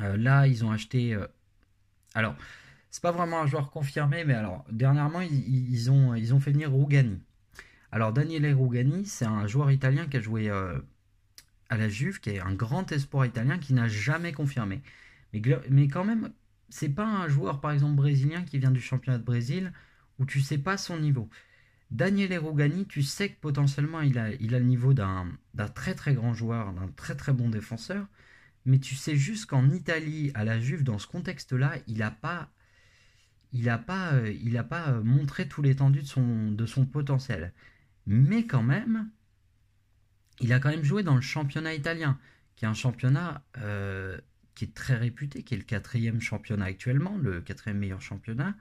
[0.02, 1.18] euh, là, ils ont acheté.
[2.14, 2.36] alors,
[2.92, 6.72] c'est pas vraiment un joueur confirmé, mais alors dernièrement, ils, ont, ils ont fait venir
[6.72, 7.22] Rougani.
[7.92, 12.40] Alors, Daniele Rougani, c'est un joueur italien qui a joué à la Juve, qui est
[12.40, 14.82] un grand espoir italien qui n'a jamais confirmé.
[15.34, 16.32] Mais, mais quand même,
[16.70, 19.72] c'est pas un joueur, par exemple, brésilien qui vient du championnat de Brésil
[20.20, 21.30] où tu sais pas son niveau.
[21.92, 25.28] Daniel Rogani, tu sais que potentiellement il a, le niveau d'un
[25.76, 28.08] très très grand joueur, d'un très très bon défenseur,
[28.66, 32.50] mais tu sais juste qu'en Italie, à la Juve, dans ce contexte-là, il n'a pas,
[33.68, 37.54] a pas, euh, il pas euh, montré tout l'étendue de son, potentiel.
[38.08, 39.10] Mais quand même,
[40.42, 42.20] il a quand même joué dans le championnat italien,
[42.56, 44.18] qui est un championnat euh,
[44.56, 48.56] qui est très réputé, qui est le quatrième championnat actuellement, le quatrième meilleur championnat.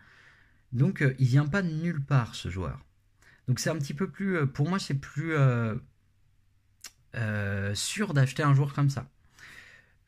[0.73, 2.85] Donc il vient pas de nulle part ce joueur.
[3.49, 5.75] Donc c'est un petit peu plus, euh, pour moi c'est plus, euh,
[7.75, 9.09] sûrs d'acheter un joueur comme ça.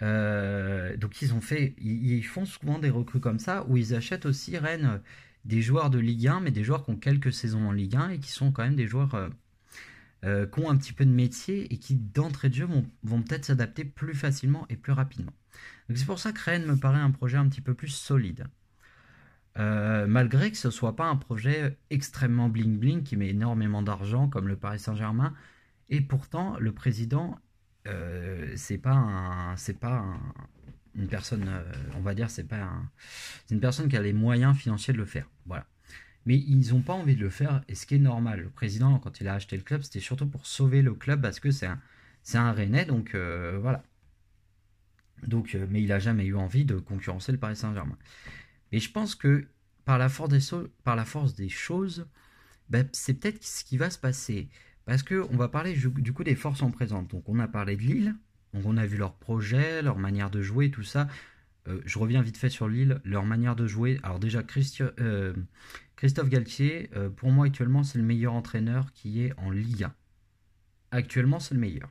[0.01, 4.57] donc ils ont fait, ils, font souvent des recrues comme ça, où ils achètent aussi
[4.59, 5.01] Rennes
[5.45, 8.11] des joueurs de Ligue 1, mais des joueurs qui ont quelques saisons en Ligue 1
[8.11, 9.31] et qui sont quand même des joueurs
[10.25, 12.67] euh, qui ont un petit peu de métier et qui, d'entrée de jeu,
[13.03, 15.33] vont, peut-être s'adapter plus facilement et plus rapidement.
[15.89, 18.47] Donc c'est pour ça que Rennes me paraît un projet un petit peu plus solide.
[19.59, 24.49] Euh, malgré que ce soit pas un projet extrêmement bling-bling qui met énormément d'argent comme
[24.49, 25.35] le Paris Saint-Germain,
[25.89, 27.39] et pourtant le président,
[27.87, 30.05] euh, c'est pas pas
[30.95, 31.63] une personne, euh,
[31.97, 32.71] on va dire, c'est pas
[33.51, 35.29] une personne qui a les moyens financiers de le faire.
[35.47, 35.67] Voilà
[36.27, 38.41] mais ils n'ont pas envie de le faire, et ce qui est normal.
[38.41, 41.39] Le président, quand il a acheté le club, c'était surtout pour sauver le club, parce
[41.39, 41.81] que c'est un,
[42.35, 43.85] un Rennais, donc voilà.
[45.23, 47.97] Donc, mais il n'a jamais eu envie de concurrencer le Paris Saint-Germain.
[48.73, 49.47] Et je pense que
[49.85, 52.07] par la force des, par la force des choses,
[52.69, 54.49] ben, c'est peut-être ce qui va se passer.
[54.85, 57.09] Parce qu'on va parler du coup des forces en présence.
[57.09, 58.15] Donc on a parlé de Lille,
[58.55, 61.09] donc on a vu leur projet, leur manière de jouer, tout ça.
[61.69, 63.99] Euh, je reviens vite fait sur Lille, leur manière de jouer.
[64.03, 64.43] Alors déjà,
[65.01, 65.35] euh,
[65.97, 69.95] Christophe Galtier, euh, pour moi actuellement, c'est le meilleur entraîneur qui est en Liga.
[70.93, 71.91] Actuellement, c'est le meilleur.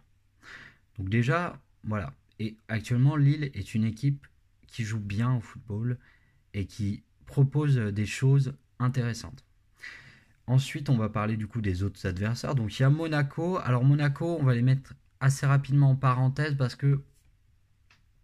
[0.97, 2.13] Donc déjà, voilà.
[2.39, 4.25] Et actuellement, Lille est une équipe
[4.67, 5.97] qui joue bien au football
[6.55, 9.43] et qui propose des choses intéressantes.
[10.47, 12.55] Ensuite, on va parler du coup des autres adversaires.
[12.55, 13.57] Donc il y a Monaco.
[13.63, 17.01] Alors Monaco, on va les mettre assez rapidement en parenthèse parce que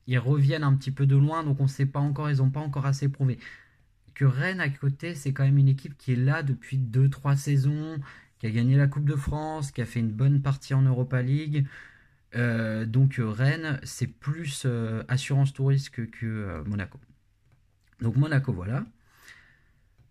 [0.08, 2.50] ils reviennent un petit peu de loin, donc on ne sait pas encore, ils n'ont
[2.50, 3.38] pas encore assez prouvé.
[4.15, 7.98] Que Rennes à côté, c'est quand même une équipe qui est là depuis 2-3 saisons,
[8.39, 11.22] qui a gagné la Coupe de France, qui a fait une bonne partie en Europa
[11.22, 11.65] League.
[12.36, 17.00] Euh, donc euh, Rennes, c'est plus euh, assurance touriste que, Monaco.
[18.01, 18.85] Donc Monaco, voilà.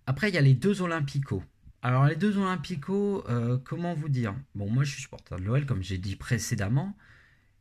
[0.06, 1.42] Après, il y a les deux Olympicos.
[1.82, 3.24] Alors les deux Olympicos,
[3.64, 4.34] comment vous dire?
[4.54, 6.96] Bon, moi je suis supporter de l'OL, comme j'ai dit précédemment.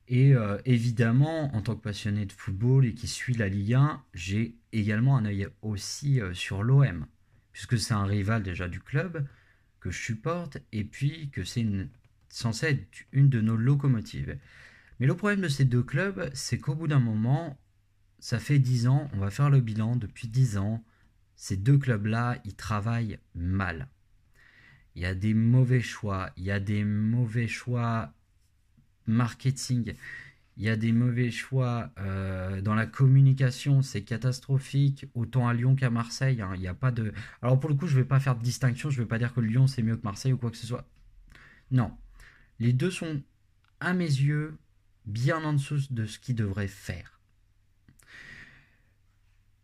[0.10, 4.04] Et euh, évidemment, en tant que passionné de football et qui suit la Ligue 1,
[4.16, 7.06] j'ai également un œil aussi euh, sur l'OM,
[7.54, 9.28] puisque c'est un rival déjà du club
[9.80, 11.66] que je supporte, et puis que c'est
[12.28, 14.36] censé être une de nos locomotives.
[15.00, 17.60] Mais le problème de ces deux clubs, c'est qu'au bout d'un moment,
[18.20, 20.84] ça fait 10 ans, on va faire le bilan, depuis 10 ans,
[21.36, 23.88] ces deux clubs-là, ils travaillent mal.
[24.96, 28.14] Il y a des mauvais choix, il y a des mauvais choix
[29.08, 29.94] marketing,
[30.58, 35.76] il y a des mauvais choix euh, dans la communication, c'est catastrophique, autant à Lyon
[35.76, 36.42] qu'à Marseille.
[36.42, 36.52] Hein.
[36.56, 37.14] il n'y a pas de.
[37.42, 39.20] Alors pour le coup, je ne vais pas faire de distinction, je ne vais pas
[39.20, 40.86] dire que Lyon c'est mieux que Marseille ou quoi que ce soit.
[41.72, 41.96] Non,
[42.60, 43.22] les deux sont,
[43.80, 44.58] à mes yeux,
[45.06, 47.19] bien en dessous de ce qu'ils devraient faire.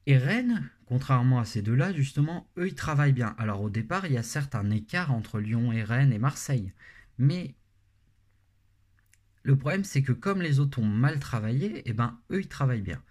[0.08, 3.36] Et Rennes, contrairement à ces deux-là, justement, eux, ils travaillent bien.
[3.38, 6.74] Alors au départ, il y a certes un écart entre Lyon et Rennes et Marseille.
[7.18, 7.56] Mais
[9.44, 12.82] le problème, c'est que comme les autres ont mal travaillé, eh ben, eux, ils travaillent
[12.82, 13.02] bien.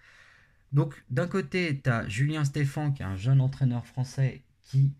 [0.73, 4.93] Donc, d'un côté, tu as Julien Stéphan, qui est un jeune entraîneur français, qui,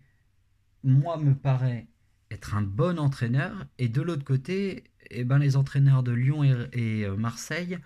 [0.84, 1.88] moi, me paraît
[2.30, 3.66] être un bon entraîneur.
[3.78, 7.78] Et de l'autre côté, eh ben, les entraîneurs de Lyon et, euh, Marseille,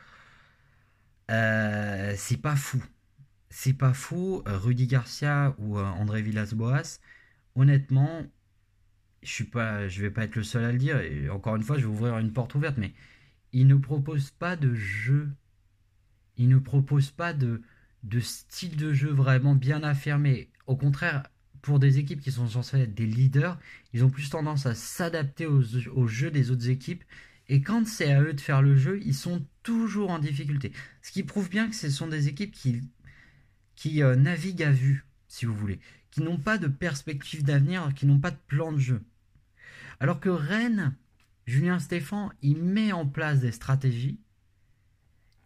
[1.31, 2.83] euh, c'est pas fou.
[3.51, 4.43] C'est pas fou.
[4.47, 7.01] Rudy Garcia ou euh, André Villas-Boas,
[7.55, 8.25] honnêtement,
[9.23, 11.01] je ne je vais pas être le seul à le dire.
[11.01, 12.93] Et encore une fois, je vais ouvrir une porte ouverte, mais
[13.53, 15.29] il ne propose pas de jeu.
[16.37, 17.63] Il ne propose pas de,
[18.03, 20.51] de style de jeu vraiment bien affirmé.
[20.67, 21.25] Au contraire,
[21.63, 23.59] pour des équipes qui sont censées être des leaders,
[23.93, 27.05] ils ont plus tendance à s'adapter au, jeu des autres équipes.
[27.49, 30.73] Et quand c'est à eux de faire le jeu, ils sont toujours en difficulté.
[31.03, 32.81] Ce qui prouve bien que ce sont des équipes qui,
[33.81, 38.05] qui euh, naviguent à vue, si vous voulez, qui n'ont pas de perspective d'avenir, qui
[38.05, 39.03] n'ont pas de plan de jeu.
[40.01, 40.95] Alors que Rennes,
[41.47, 44.21] Julien Stéphan, il met en place des stratégies.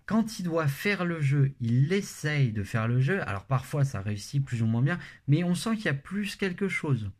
[0.04, 3.22] Quand il doit faire le jeu, il essaye de faire le jeu.
[3.22, 4.98] Alors parfois ça réussit plus ou moins bien,
[5.28, 7.12] mais on sent qu'il y a plus quelque chose.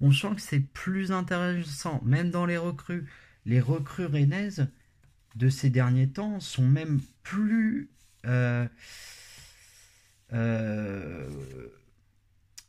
[0.00, 3.10] On sent que c'est plus intéressant, même dans les recrues.
[3.46, 4.68] Les recrues rennaises
[5.34, 7.90] de ces derniers temps sont même plus...
[8.26, 8.68] Euh,
[10.32, 11.28] euh,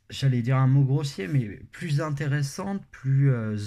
[0.10, 3.58] j'allais dire un mot grossier, mais plus intéressantes, plus, euh,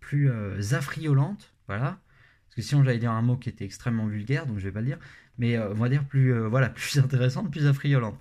[0.00, 2.00] plus euh, affriolantes, voilà.
[2.46, 4.80] Parce que sinon j'allais dire un mot qui était extrêmement vulgaire, donc je vais pas
[4.80, 4.98] le dire,
[5.38, 8.18] mais on va dire plus, voilà, plus intéressante, plus affriolante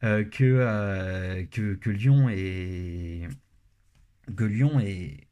[0.00, 3.26] que, que, que, Lyon et
[4.36, 5.28] que Lyon et,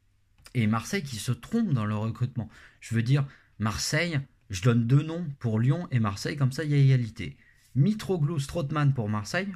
[0.54, 2.48] et Marseille qui se trompent dans leur recrutement.
[2.80, 3.26] Je veux dire,
[3.58, 7.36] Marseille, je donne deux noms pour Lyon et Marseille, comme ça il y a égalité.
[7.74, 9.48] Mitroglou, Strootman pour Marseille,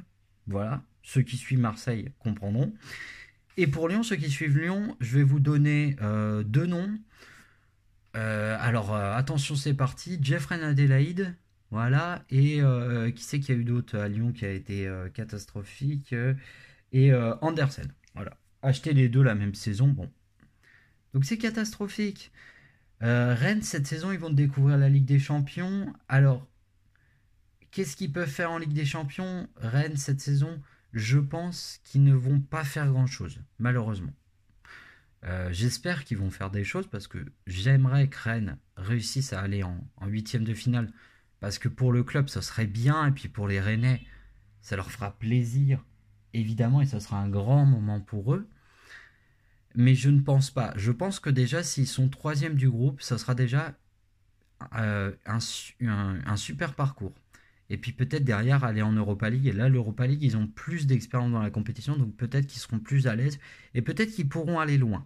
[0.47, 2.73] voilà, ceux qui suivent Marseille comprendront.
[3.57, 6.97] Et pour Lyon, ceux qui suivent Lyon, je vais vous donner euh, deux noms.
[8.13, 10.17] alors attention, c'est parti.
[10.21, 11.35] Jeffrey Adelaide,
[11.71, 12.23] voilà.
[12.29, 12.61] Et
[13.15, 16.15] qui c'est qu'il y a eu d'autres à Lyon qui a été catastrophique
[16.91, 18.37] Et Andersen, voilà.
[18.63, 20.09] Acheter les deux la même saison, bon.
[21.13, 22.31] Donc c'est catastrophique.
[23.01, 25.93] Rennes, cette saison, ils vont découvrir la Ligue des Champions.
[26.09, 26.47] Alors,
[27.71, 30.61] qu'est-ce qu'ils peuvent faire en Ligue des Champions Rennes, cette saison,
[30.93, 34.13] je pense qu'ils ne vont pas faire grand-chose, malheureusement.
[35.25, 39.63] Euh, j'espère qu'ils vont faire des choses parce que j'aimerais que Rennes réussisse à aller
[39.63, 40.91] en huitième de finale.
[41.39, 43.07] Parce que pour le club, ça serait bien.
[43.07, 44.01] Et puis pour les Rennais,
[44.61, 45.83] ça leur fera plaisir,
[46.33, 46.81] évidemment.
[46.81, 48.47] Et ça sera un grand moment pour eux.
[49.75, 50.73] Mais je ne pense pas.
[50.75, 53.75] Je pense que déjà, s'ils sont troisième du groupe, ça sera déjà
[54.75, 57.13] euh, un super parcours.
[57.69, 59.47] Et puis peut-être derrière aller en Europa League.
[59.47, 62.79] Et là, l'Europa League, ils ont plus d'expérience dans la compétition, donc peut-être qu'ils seront
[62.79, 63.39] plus à l'aise
[63.73, 65.05] et peut-être qu'ils pourront aller loin.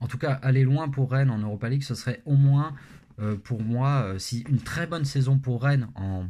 [0.00, 2.74] En tout cas, aller loin pour Rennes en Europa League, ce serait au moins
[3.18, 4.18] euh, pour moi, euh,
[4.48, 6.26] une très bonne saison pour Rennes en,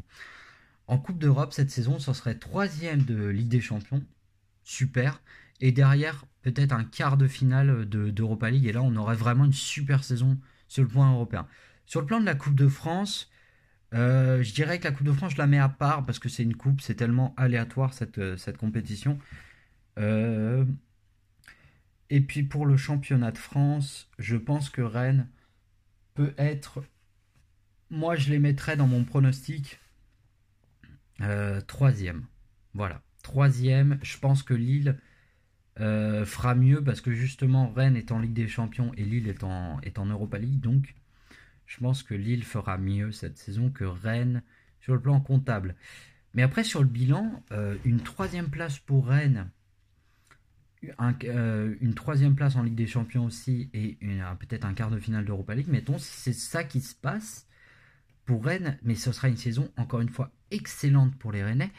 [0.86, 4.04] en Coupe d'Europe cette saison, ce serait troisième de Ligue des Champions,
[4.62, 5.20] super.
[5.60, 8.66] Et derrière, peut-être un quart de finale d'Europa League.
[8.66, 10.38] Et là, on aurait vraiment une super saison
[10.68, 11.46] sur le point européen.
[11.86, 13.30] Sur le plan de la Coupe de France,
[13.94, 16.28] euh, je dirais que la Coupe de France, je la mets à part parce que
[16.28, 19.18] c'est une coupe, c'est tellement aléatoire cette, euh, compétition.
[19.98, 20.64] Euh,
[22.10, 25.28] et puis pour le championnat de France, je pense que Rennes
[26.14, 26.82] peut être.
[27.90, 29.78] Moi, je les mettrais dans mon pronostic
[31.66, 32.26] troisième.
[32.74, 33.98] Voilà, troisième.
[34.02, 34.98] Je pense que Lille
[35.76, 39.80] fera mieux parce que justement Rennes est en Ligue des Champions et Lille est en,
[39.80, 40.60] est en Europa League.
[40.60, 40.94] Donc
[41.66, 44.42] je pense que Lille fera mieux cette saison que Rennes
[44.80, 45.74] sur le plan comptable.
[46.34, 49.50] Mais après, sur le bilan, euh, une troisième place pour Rennes,
[51.24, 53.98] euh, une troisième place en Ligue des Champions aussi, et
[54.38, 55.68] peut-être un quart de finale d'Europa League.
[55.68, 57.48] Mettons, si c'est ça qui se passe
[58.26, 61.72] pour Rennes, mais ce sera une saison, encore une fois, excellente pour les Rennais.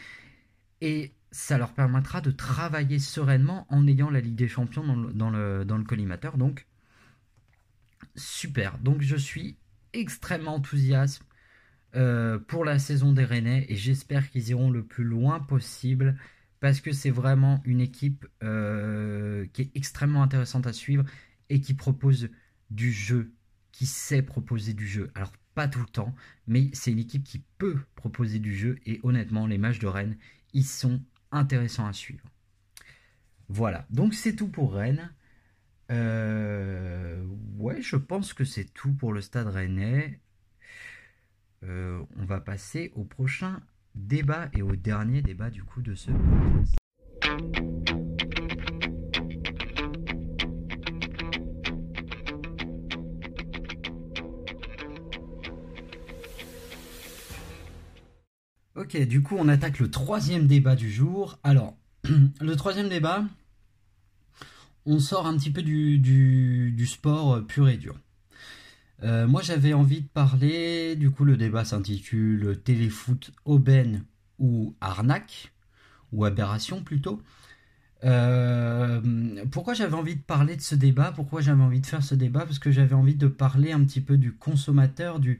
[0.81, 5.65] Et ça leur permettra de travailler sereinement en ayant la Ligue des Champions dans le,
[5.65, 6.37] dans le collimateur.
[6.37, 6.65] Donc,
[8.15, 8.77] super.
[8.79, 9.57] Donc, je suis
[9.93, 11.21] extrêmement enthousiaste
[11.95, 16.17] euh, pour la saison des Rennais et j'espère qu'ils iront le plus loin possible
[16.59, 21.05] parce que c'est vraiment une équipe euh, qui est extrêmement intéressante à suivre
[21.49, 22.29] et qui propose
[22.69, 23.31] du jeu,
[23.71, 25.11] qui sait proposer du jeu.
[25.15, 26.13] Alors pas tout le temps,
[26.45, 30.17] mais c'est une équipe qui peut proposer du jeu et honnêtement les matchs de Rennes,
[30.53, 32.23] ils sont intéressants à suivre.
[33.49, 35.09] Voilà, donc c'est tout pour Rennes.
[35.91, 37.23] Euh,
[37.57, 40.19] ouais, je pense que c'est tout pour le stade rennais.
[41.63, 43.61] Euh, on va passer au prochain
[43.95, 46.75] débat et au dernier débat du coup de ce podcast.
[58.75, 61.39] Ok, du coup on attaque le troisième débat du jour.
[61.43, 61.75] Alors,
[62.41, 63.25] le troisième débat,
[64.87, 67.99] on sort un petit peu du, sport euh, pur et dur.
[69.03, 74.05] Euh, moi j'avais envie de parler, du coup le débat s'intitule Téléfoot aubaine
[74.39, 75.53] ou arnaque,
[76.11, 77.21] ou aberration plutôt.
[78.03, 79.01] Euh,
[79.51, 81.11] pourquoi j'avais envie de parler de ce débat?
[81.11, 82.45] Pourquoi j'avais envie de faire ce débat?
[82.45, 85.39] Parce que j'avais envie de parler un petit peu du consommateur, du,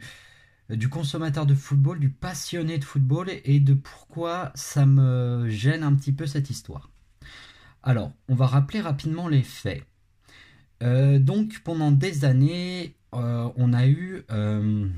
[0.69, 5.95] du consommateur de football, du passionné de football et de pourquoi ça me gêne un
[5.95, 6.89] petit peu cette histoire.
[7.87, 9.81] Alors, on va rappeler rapidement les faits.
[10.83, 14.89] Euh, donc, pendant des années, euh, on, a eu, euh,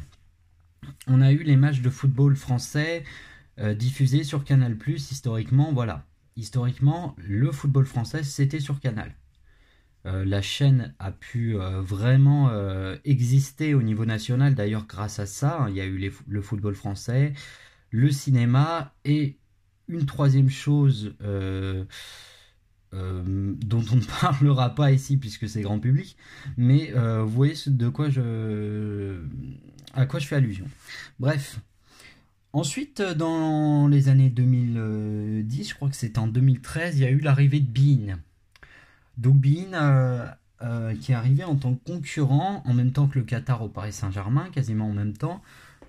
[1.05, 3.03] on a eu les matchs de football français
[3.75, 6.07] diffusés sur Canal+, historiquement, voilà.
[6.35, 9.13] Historiquement, le football français, c'était sur Canal.
[10.05, 12.49] la chaîne a pu vraiment
[13.03, 16.73] exister au niveau national, d'ailleurs grâce à ça, hein, il y a eu le football
[16.73, 17.33] français,
[17.91, 19.37] le cinéma et
[19.89, 21.13] une troisième chose
[22.95, 26.17] euh, dont on ne parlera pas ici puisque c'est grand public,
[26.57, 29.21] mais euh, vous voyez de quoi je,
[29.93, 30.65] à quoi je fais allusion.
[31.19, 31.59] Bref.
[32.51, 37.19] Ensuite, dans les années 2010, je crois que c'est en 2013, il y a eu
[37.19, 38.17] l'arrivée de Bean.
[39.19, 43.25] Donc Bean, euh, qui est arrivé en tant que concurrent en même temps que le
[43.25, 45.43] Qatar au Paris Saint-Germain, quasiment en même temps.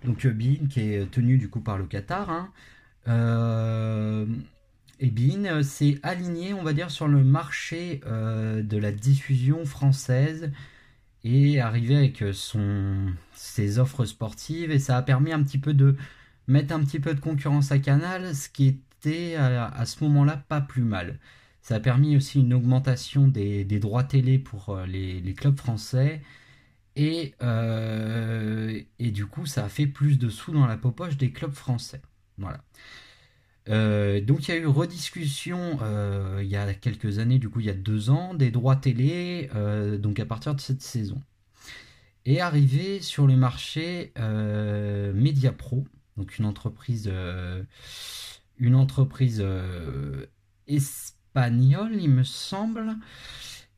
[0.05, 2.29] Donc Bean qui est tenu du coup par le Qatar.
[2.29, 2.51] Hein.
[5.09, 10.53] Bein euh, s'est aligné, on va dire, sur le marché euh, de la diffusion française
[11.25, 15.75] et arrivé avec euh, son, ses offres sportives et ça a permis un petit peu
[15.75, 15.97] de
[16.49, 20.61] mettre un petit peu de concurrence à Canal, ce qui était à, ce moment-là pas
[20.61, 21.19] plus mal.
[21.63, 26.23] Ça a permis aussi une augmentation des, droits télé pour les, clubs français
[26.97, 27.35] Et,
[28.99, 32.03] et du coup, ça a fait plus de sous dans la poche des clubs français.
[32.39, 32.61] Voilà.
[33.71, 37.61] Euh, donc il y a eu rediscussion euh, il y a quelques années, du coup
[37.61, 41.21] il y a deux ans, des droits télé, euh, donc à partir de cette saison.
[42.27, 47.11] Et arrivé sur le marché Mediapro, donc une entreprise,
[48.59, 49.43] une entreprise
[50.69, 52.95] espagnole, il me semble,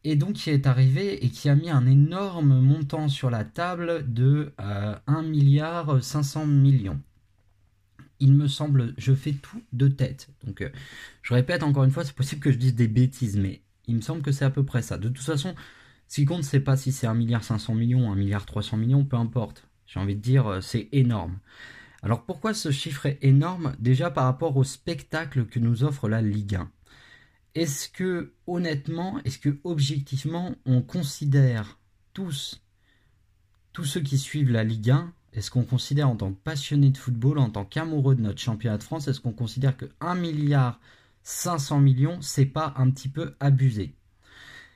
[0.03, 4.13] et donc qui est arrivé et qui a mis un énorme montant sur la table
[4.13, 7.01] de 1 milliard 500 millions
[8.23, 10.29] il me semble, je fais tout de tête.
[10.45, 10.71] Donc, euh,
[11.23, 14.01] je répète encore une fois, c'est possible que je dise des bêtises, mais il me
[14.01, 14.97] semble que c'est à peu près ça.
[14.97, 15.57] De toute façon,
[16.07, 19.05] ce qui compte, c'est pas si c'est 1 milliard 500 millions, 1 milliard 300 millions,
[19.05, 19.69] peu importe.
[19.87, 21.39] J'ai envie de dire, euh, c'est énorme.
[22.03, 23.75] Alors pourquoi ce chiffre est énorme?
[23.81, 26.71] Déjà par rapport au spectacle que nous offre la Ligue 1.
[27.57, 31.81] Est-ce que honnêtement, est-ce que objectivement, on considère
[32.13, 32.63] tous,
[33.73, 36.99] tous ceux qui suivent la Ligue 1 est-ce qu'on considère en tant que passionné de
[36.99, 40.79] football, en tant qu'amoureux de notre championnat de France, est-ce qu'on considère que 1 milliard
[41.23, 43.95] 500 millions, c'est pas un petit peu abusé?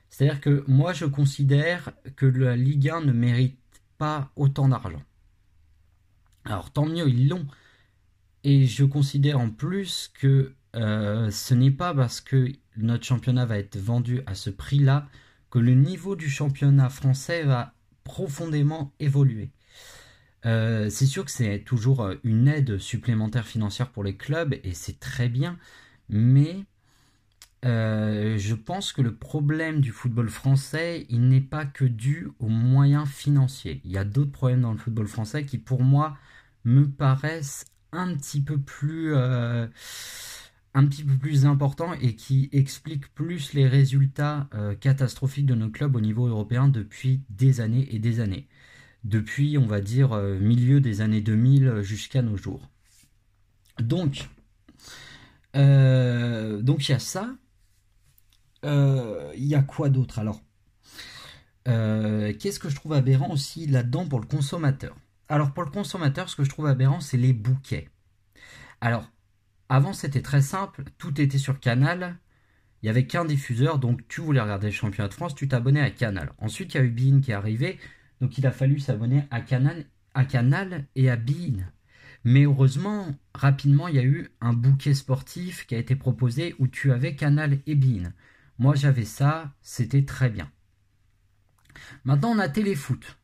[0.09, 3.59] C'est-à-dire que moi, je considère que la Ligue 1 ne mérite
[3.99, 5.03] pas autant d'argent.
[6.45, 7.47] Alors tant mieux, ils l'ont.
[8.45, 13.59] Et je considère en plus que euh, ce n'est pas parce que notre championnat va
[13.59, 15.09] être vendu à ce prix-là
[15.51, 19.51] que le niveau du championnat français va profondément évoluer.
[20.47, 24.75] Euh, c'est sûr que c'est toujours euh, une aide supplémentaire financière pour les clubs et
[24.75, 25.59] c'est très bien,
[26.09, 26.65] mais
[27.65, 32.49] euh, je pense que le problème du football français, il n'est pas que dû aux
[32.49, 33.81] moyens financiers.
[33.85, 36.17] Il y a d'autres problèmes dans le football français qui, pour moi,
[36.65, 39.69] me paraissent un petit peu plus, un
[40.75, 44.49] petit peu plus importants et qui expliquent plus les résultats
[44.81, 48.49] catastrophiques de nos clubs au niveau européen depuis des années et des années
[49.07, 52.69] depuis, on va dire, euh, milieu des années 2000 jusqu'à nos jours.
[53.79, 54.29] Donc,
[55.55, 57.31] euh, donc il y a ça.
[58.65, 60.43] Euh, il y a quoi d'autre alors?
[61.65, 64.97] Qu'est-ce que je trouve aberrant aussi là-dedans pour le consommateur?
[65.29, 67.91] Alors pour le consommateur, ce que je trouve aberrant, c'est les bouquets.
[68.81, 69.11] Alors,
[69.69, 72.19] avant c'était très simple, tout était sur Canal,
[72.83, 75.81] il n'y avait qu'un diffuseur, donc tu voulais regarder le championnat de France, tu t'abonnais
[75.81, 76.33] à Canal.
[76.39, 77.81] Ensuite, il y a eu qui est arrivé,
[78.21, 81.65] donc il a fallu s'abonner à Canal, à Canal et à Bein.
[82.25, 86.67] Mais heureusement, rapidement, il y a eu un bouquet sportif qui a été proposé où
[86.67, 88.13] tu avais Canal et Bein.
[88.59, 90.51] Moi, j'avais ça, c'était très bien.
[92.05, 93.19] Maintenant, on a Téléfoot.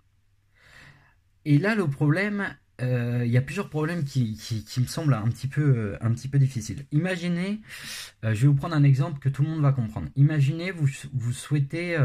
[1.44, 4.38] Et là, le problème, euh, il y a plusieurs problèmes qui,
[4.78, 6.86] me semblent un petit peu, euh, difficiles.
[6.92, 7.60] Imaginez,
[8.24, 10.08] euh, je vais vous prendre un exemple que tout le monde va comprendre.
[10.16, 11.96] Imaginez, vous souhaitez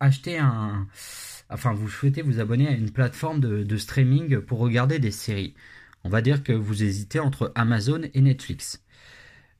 [0.00, 0.86] acheter un,
[1.50, 5.54] enfin vous souhaitez vous abonner à une plateforme de, streaming pour regarder des séries.
[6.04, 8.84] On va dire que vous hésitez entre Amazon et Netflix.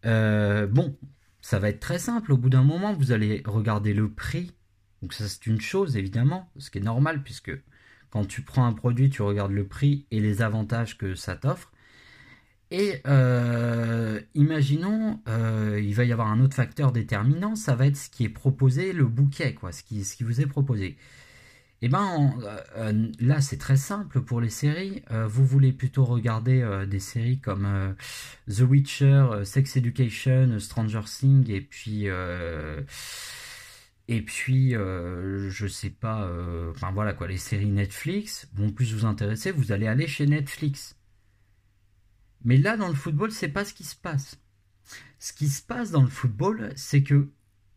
[0.07, 0.97] Euh, bon,
[1.41, 2.33] ça va être très simple.
[2.33, 4.53] Au bout d'un moment, vous allez regarder le prix.
[5.03, 7.53] Donc ça c'est une chose évidemment, ce qui est normal puisque
[8.11, 11.73] quand tu prends un produit, tu regardes le prix et les avantages que ça t'offre.
[12.71, 17.97] Et euh, imaginons, euh, il va y avoir un autre facteur déterminant, ça va être
[17.97, 20.97] ce qui est proposé, le bouquet, quoi, ce qui, ce qui vous est proposé.
[21.81, 25.03] Eh ben euh, euh, là c'est très simple pour les séries.
[25.13, 27.95] Euh, vous voulez plutôt regarder des séries comme
[28.49, 32.07] The Witcher, Sex Education, Stranger Things et puis
[34.09, 36.29] et puis je sais pas.
[36.71, 39.53] enfin voilà quoi, les séries Netflix vont plus vous intéresser.
[39.53, 40.97] Vous allez aller chez Netflix.
[42.45, 44.39] Mais là dans le football c'est pas ce qui se passe.
[45.21, 47.29] Ce qui se passe dans le football c'est que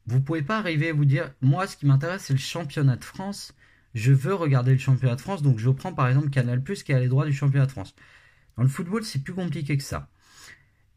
[0.08, 3.04] vous pouvez pas arriver à vous dire moi ce qui m'intéresse c'est le championnat de
[3.04, 3.54] France
[3.94, 7.00] je veux regarder le championnat de France, donc je prends par exemple Canal qui a
[7.00, 7.96] les droits du championnat de France.
[8.58, 10.10] Dans le football, c'est plus compliqué que ça.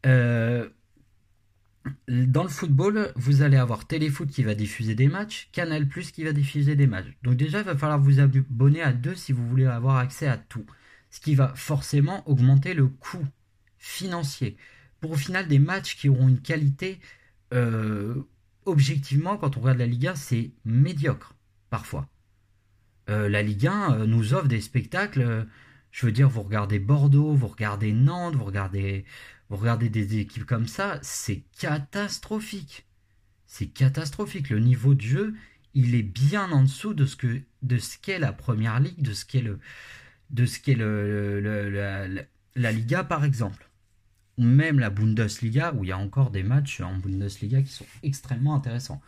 [0.05, 0.69] Euh,
[2.07, 6.23] dans le football, vous allez avoir Téléfoot qui va diffuser des matchs, Canal Plus qui
[6.23, 7.15] va diffuser des matchs.
[7.23, 10.37] Donc déjà, il va falloir vous abonner à deux si vous voulez avoir accès à
[10.37, 10.65] tout.
[11.11, 13.25] Ce qui va forcément augmenter le coût
[13.77, 14.57] financier.
[14.99, 16.99] Pour au final des matchs qui auront une qualité,
[17.53, 18.23] euh,
[18.65, 21.35] objectivement, quand on regarde la Liga, c'est médiocre
[21.69, 22.09] parfois.
[23.09, 25.21] Euh, la Ligue 1 euh, nous offre des spectacles.
[25.21, 25.43] Euh,
[25.91, 29.05] je veux dire, vous regardez Bordeaux, vous regardez Nantes, vous regardez,
[29.49, 32.85] vous regardez des équipes comme ça, c'est catastrophique.
[33.47, 34.49] C'est catastrophique.
[34.49, 35.35] Le niveau de jeu,
[35.73, 39.13] il est bien en dessous de ce que de ce qu'est la première ligue, de
[39.13, 39.59] ce qu'est le
[40.31, 42.07] de ce qu'est le, la,
[42.55, 43.69] la, Liga par exemple,
[44.37, 48.55] même la Bundesliga où il y a encore des matchs en Bundesliga qui sont extrêmement
[48.55, 49.01] intéressants.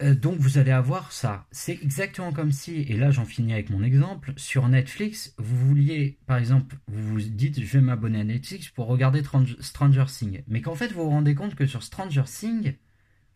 [0.00, 1.46] Euh, donc vous allez avoir ça.
[1.50, 6.18] C'est exactement comme si, et là j'en finis avec mon exemple, sur Netflix, vous vouliez,
[6.26, 9.22] par exemple, vous vous dites je vais m'abonner à Netflix pour regarder
[9.60, 10.42] Stranger Things.
[10.46, 12.74] Mais qu'en fait vous vous rendez compte que sur Stranger Things,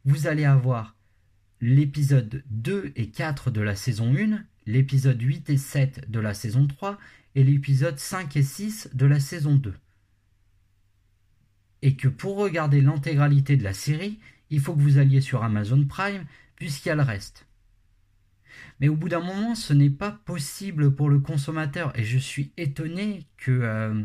[0.04, 0.96] vous allez avoir
[1.60, 6.66] l'épisode 2 et 4 de la saison 1, l'épisode 8 et 7 de la saison
[6.66, 6.98] 3
[7.34, 9.74] et l'épisode 5 et 6 de la saison 2.
[11.82, 15.84] Et que pour regarder l'intégralité de la série, il faut que vous alliez sur Amazon
[15.84, 16.24] Prime
[16.56, 17.46] puisqu'il y a le reste.
[18.80, 22.52] Mais au bout d'un moment, ce n'est pas possible pour le consommateur et je suis
[22.56, 24.02] étonné que euh,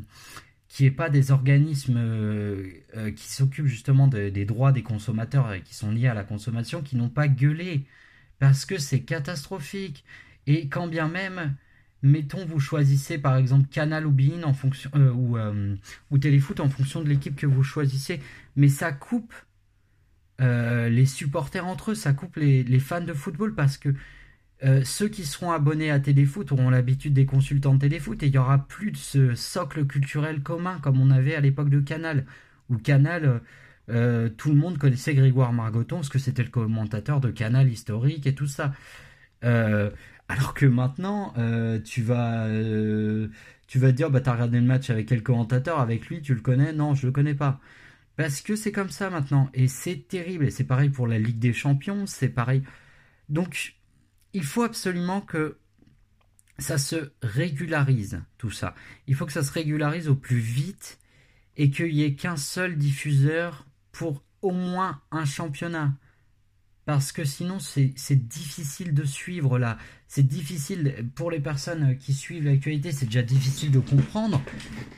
[0.67, 5.51] qu'il n'y ait pas des organismes euh, euh, qui s'occupent justement des droits des consommateurs
[5.53, 7.85] et qui sont liés à la consommation qui n'ont pas gueulé
[8.39, 10.03] parce que c'est catastrophique.
[10.45, 11.55] Et quand bien même,
[12.03, 15.37] mettons, vous choisissez par exemple Canal ou Bein en fonction ou,
[16.11, 18.21] ou Téléfoot en fonction de l'équipe que vous choisissez,
[18.55, 19.33] mais ça coupe
[20.41, 23.89] euh, les supporters entre eux, ça coupe les, fans de football parce que
[24.63, 28.31] euh, ceux qui seront abonnés à Téléfoot auront l'habitude des consultants de Téléfoot et il
[28.31, 32.25] n'y aura plus de ce socle culturel commun comme on avait à l'époque de Canal.
[32.69, 33.41] Où Canal,
[33.89, 38.27] euh, tout le monde connaissait Grégoire Margoton parce que c'était le commentateur de Canal historique
[38.27, 38.73] et tout ça.
[40.29, 41.33] alors que maintenant,
[41.83, 42.47] tu vas
[43.67, 45.79] tu vas dire, bah t'as regardé le match avec quel commentateur?
[45.79, 46.73] Avec lui, tu le connais?
[46.73, 47.59] Non, je le connais pas.
[48.17, 49.49] Parce que c'est comme ça maintenant.
[49.53, 50.45] Et c'est terrible.
[50.45, 52.05] Et c'est pareil pour la Ligue des Champions.
[52.07, 52.63] C'est pareil.
[53.29, 53.75] Donc,
[54.33, 55.57] il faut absolument que
[56.59, 58.73] ça se régularise, tout ça.
[59.05, 60.99] Il faut que ça se régularise au plus vite
[61.55, 65.93] et qu'il n'y ait qu'un seul diffuseur pour au moins un championnat.
[66.85, 69.77] Parce que sinon, c'est difficile de suivre là.
[70.07, 74.41] C'est difficile pour les personnes qui suivent l'actualité, c'est déjà difficile de comprendre.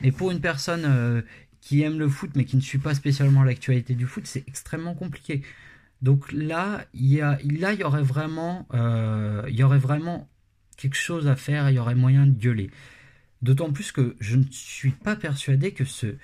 [0.00, 1.22] Mais pour une personne euh,
[1.60, 4.94] qui aime le foot mais qui ne suit pas spécialement l'actualité du foot, c'est extrêmement
[4.94, 5.42] compliqué.
[6.02, 10.28] Donc là, il y y aurait vraiment, euh, y aurait vraiment
[10.76, 11.68] quelque chose à faire.
[11.70, 12.70] Il y aurait moyen de gueuler.
[13.42, 16.16] D'autant plus que je ne suis pas persuadé que ce,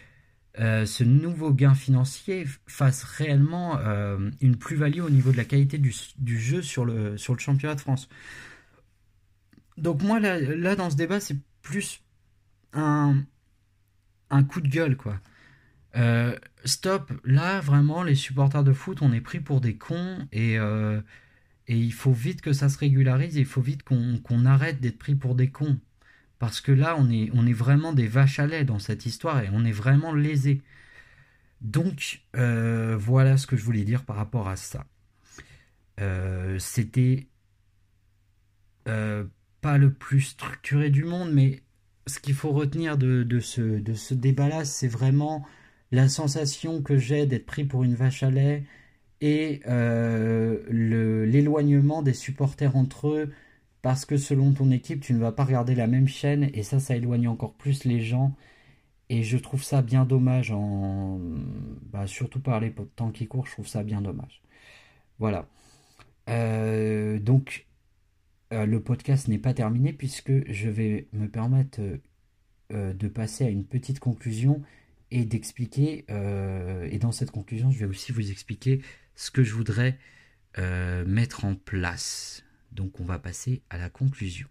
[0.59, 5.79] euh, ce nouveau gain financier fasse réellement euh, une plus-value au niveau de la qualité
[5.79, 8.09] du, du, jeu sur le, sur le championnat de France.
[9.77, 12.03] Donc moi, là, là dans ce débat, c'est plus
[12.73, 13.23] un,
[14.31, 15.21] un coup de gueule, quoi.
[15.97, 20.59] Euh, stop, là vraiment les supporters de foot on est pris pour des cons et,
[20.59, 21.01] euh,
[21.69, 25.15] et il faut vite que ça se régularise, il faut vite qu'on arrête d'être pris
[25.15, 25.79] pour des cons.
[26.39, 29.41] Parce que là on est, on est vraiment des vaches à lait dans cette histoire
[29.43, 30.61] et on est vraiment lésés.
[31.63, 34.87] Donc euh, voilà ce que je voulais dire par rapport à ça.
[36.59, 37.27] C'était
[38.85, 41.63] pas le plus structuré du monde, mais
[42.07, 45.45] ce qu'il faut retenir de, ce, débat-là, c'est vraiment
[45.93, 48.65] la sensation que j'ai d'être pris pour une vache à lait
[49.21, 50.63] et euh,
[51.27, 53.33] l'éloignement des supporters entre eux
[53.83, 56.81] parce que selon ton équipe, tu ne vas pas regarder la même chaîne et ça,
[56.81, 58.35] ça éloigne encore plus les gens.
[59.09, 61.21] Et je trouve ça bien dommage, en...
[61.93, 64.43] Bah, surtout par les temps qui courent, je trouve ça bien dommage.
[65.19, 65.47] Voilà.
[66.29, 67.66] Euh, donc,
[68.65, 71.81] le podcast n'est pas terminé puisque je vais me permettre
[72.73, 74.63] euh, de passer à une petite conclusion
[75.11, 78.81] et d'expliquer, euh, et dans cette conclusion, je vais aussi vous expliquer
[79.15, 79.99] ce que je voudrais
[81.07, 82.43] mettre en place.
[82.73, 84.49] Donc on va passer à la conclusion.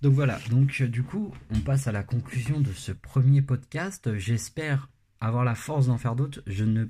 [0.00, 4.16] Donc voilà, donc euh, du coup, on passe à la conclusion de ce premier podcast.
[4.16, 4.88] J'espère
[5.20, 6.40] avoir la force d'en faire d'autres.
[6.46, 6.86] Je ne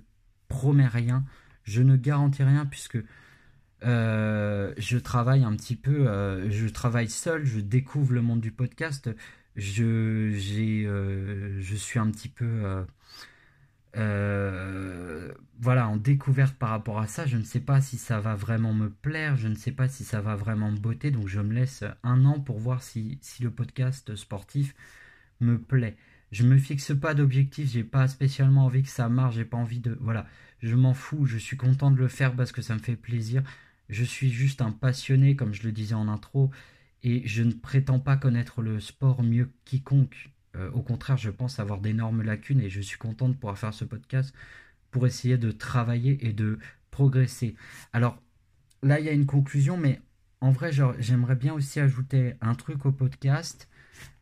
[0.48, 1.24] promets rien,
[1.64, 2.98] je ne garantis rien puisque
[3.84, 8.52] euh, je travaille un petit peu, euh, je travaille seul, je découvre le monde du
[8.52, 9.08] podcast.
[9.56, 10.30] Je,
[11.76, 12.84] suis un petit peu
[13.96, 18.34] euh, voilà, en découverte par rapport à ça, je ne sais pas si ça va
[18.34, 21.40] vraiment me plaire, je ne sais pas si ça va vraiment me botter, donc je
[21.40, 24.74] me laisse un an pour voir si, si le podcast sportif
[25.40, 25.96] me plaît.
[26.30, 29.80] Je me fixe pas d'objectif, j'ai pas spécialement envie que ça marche, j'ai pas envie
[29.80, 29.96] de.
[30.00, 30.26] Voilà,
[30.62, 33.42] je m'en fous, je suis content de le faire parce que ça me fait plaisir.
[33.88, 36.50] Je suis juste un passionné, comme je le disais en intro,
[37.02, 40.30] et je ne prétends pas connaître le sport mieux que quiconque.
[40.56, 43.74] Euh, au contraire, je pense avoir d'énormes lacunes et je suis content de pouvoir faire
[43.74, 44.34] ce podcast
[44.90, 46.58] pour essayer de travailler et de
[46.90, 47.54] progresser.
[47.92, 48.20] Alors
[48.82, 50.00] là, il y a une conclusion, mais
[50.40, 53.68] en vrai, j'aimerais bien aussi ajouter un truc au podcast.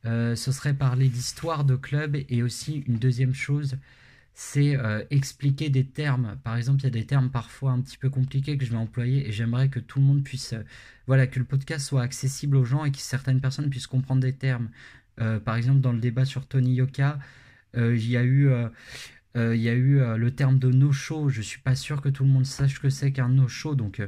[0.06, 3.76] Euh, ce serait parler d'histoire de club et aussi une deuxième chose,
[4.34, 6.38] c'est euh, expliquer des termes.
[6.44, 8.76] Par exemple, il y a des termes parfois un petit peu compliqués que je vais
[8.76, 10.54] employer et j'aimerais que tout le monde puisse,
[11.06, 14.34] voilà, que le podcast soit accessible aux gens et que certaines personnes puissent comprendre des
[14.34, 14.68] termes.
[15.20, 17.18] Euh, par exemple, dans le débat sur Tony Yoka,
[17.74, 18.48] il y a eu,
[19.34, 21.28] il y a eu le terme de no-show.
[21.28, 24.00] Je suis pas sûr que tout le monde sache ce que c'est qu'un no-show, donc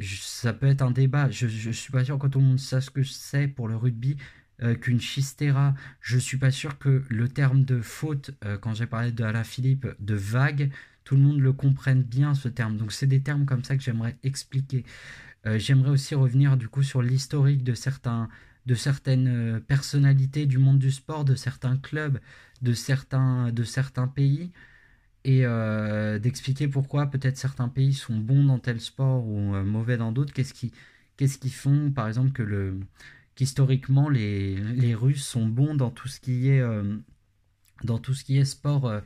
[0.00, 1.30] ça peut être un débat.
[1.30, 3.76] Je, je suis pas sûr que tout le monde sache ce que c'est pour le
[3.76, 4.16] rugby.
[4.62, 5.74] Euh, qu'une chistera.
[6.00, 9.88] Je suis pas sûr que le terme de faute, euh, quand j'ai parlé de Philippe,
[9.98, 10.70] de vague,
[11.02, 12.76] tout le monde le comprenne bien ce terme.
[12.76, 14.84] Donc c'est des termes comme ça que j'aimerais expliquer.
[15.46, 18.28] Euh, j'aimerais aussi revenir du coup sur l'historique de certains
[18.66, 22.18] de certaines personnalités du monde du sport, de certains clubs,
[22.62, 23.52] de certains,
[24.08, 24.50] pays,
[25.24, 25.44] et
[26.20, 30.32] d'expliquer pourquoi peut-être certains pays sont bons dans tel sport ou mauvais dans d'autres.
[30.32, 30.72] Qu'est-ce qui,
[31.16, 32.78] qu'est-ce font, par exemple, que le,
[33.34, 36.98] qu'historiquement les, Russes sont bons dans tout ce qui est, euh,
[38.44, 39.00] sport, euh,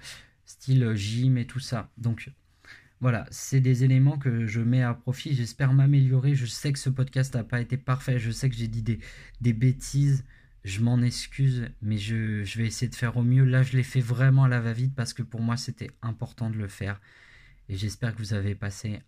[0.44, 1.90] style gym et tout ça.
[3.00, 5.34] Voilà, c'est des éléments que je mets à profit.
[5.34, 6.34] J'espère m'améliorer.
[6.34, 8.18] Je sais que ce podcast n'a pas été parfait.
[8.18, 8.98] Je sais que j'ai dit des,
[9.40, 10.24] des, bêtises.
[10.64, 13.44] Je m'en excuse, mais je, vais essayer de faire au mieux.
[13.44, 16.56] Là, je l'ai fait vraiment à la va-vite parce que pour moi, c'était important de
[16.56, 17.00] le faire.
[17.68, 19.00] Et j'espère que vous avez passé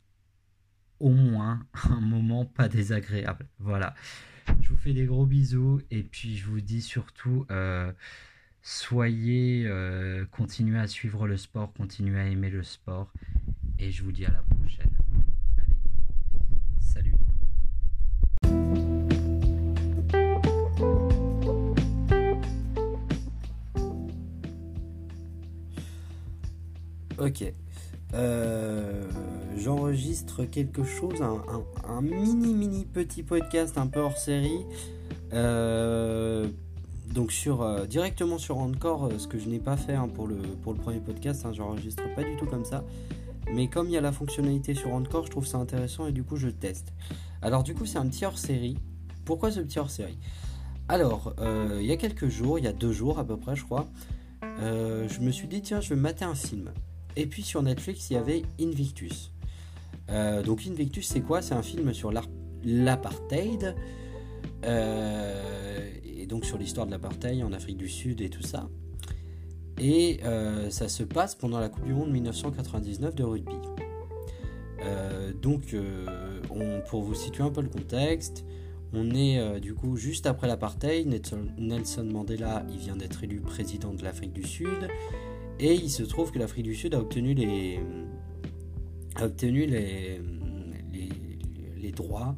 [1.01, 3.49] au moins un moment pas désagréable.
[3.59, 3.95] Voilà.
[4.63, 7.93] Je vous fais des gros bisous et puis je vous dis surtout, euh,
[8.63, 13.13] soyez, euh, continuez à suivre le sport, continuez à aimer le sport
[13.81, 14.91] et je vous dis à la prochaine.
[15.59, 15.73] Allez,
[16.81, 17.15] salut.
[27.19, 27.53] Ok.
[28.13, 29.09] Euh,
[29.57, 34.67] j'enregistre quelque chose, un, mini mini petit podcast un peu hors série.
[35.33, 36.49] Euh,
[37.15, 40.37] donc sur euh, directement sur Encore, ce que je n'ai pas fait hein, pour, le,
[40.37, 42.85] pour le premier podcast, hein, j'enregistre pas du tout comme ça.
[43.53, 46.23] Mais comme il y a la fonctionnalité sur Encore, je trouve ça intéressant et du
[46.25, 46.93] coup je teste.
[47.43, 48.77] Alors du coup c'est un petit hors série.
[49.25, 50.19] Pourquoi ce petit hors série
[50.89, 53.65] Alors il y a quelques jours, il y a deux jours à peu près je
[53.65, 53.89] crois,
[54.43, 56.71] je me suis dit tiens je vais mater un film.
[57.17, 59.33] Et puis sur Netflix, il y avait Invictus.
[60.11, 61.43] Euh, donc Invictus, c'est quoi?
[61.43, 62.13] C'est un film sur
[62.65, 63.75] l'apartheid.
[64.65, 68.69] Euh, et donc sur l'histoire de l'apartheid en Afrique du Sud et tout ça.
[69.81, 73.55] Et euh, ça se passe pendant la Coupe du Monde 1999 de rugby.
[75.41, 75.75] donc,
[76.89, 78.45] pour vous situer un peu le contexte,
[78.93, 81.07] on est du coup juste après l'apartheid.
[81.59, 84.89] Nelson Mandela, il vient d'être élu président de l'Afrique du Sud.
[85.63, 87.81] Et il se trouve que l'Afrique du Sud a obtenu les,
[91.93, 92.35] droits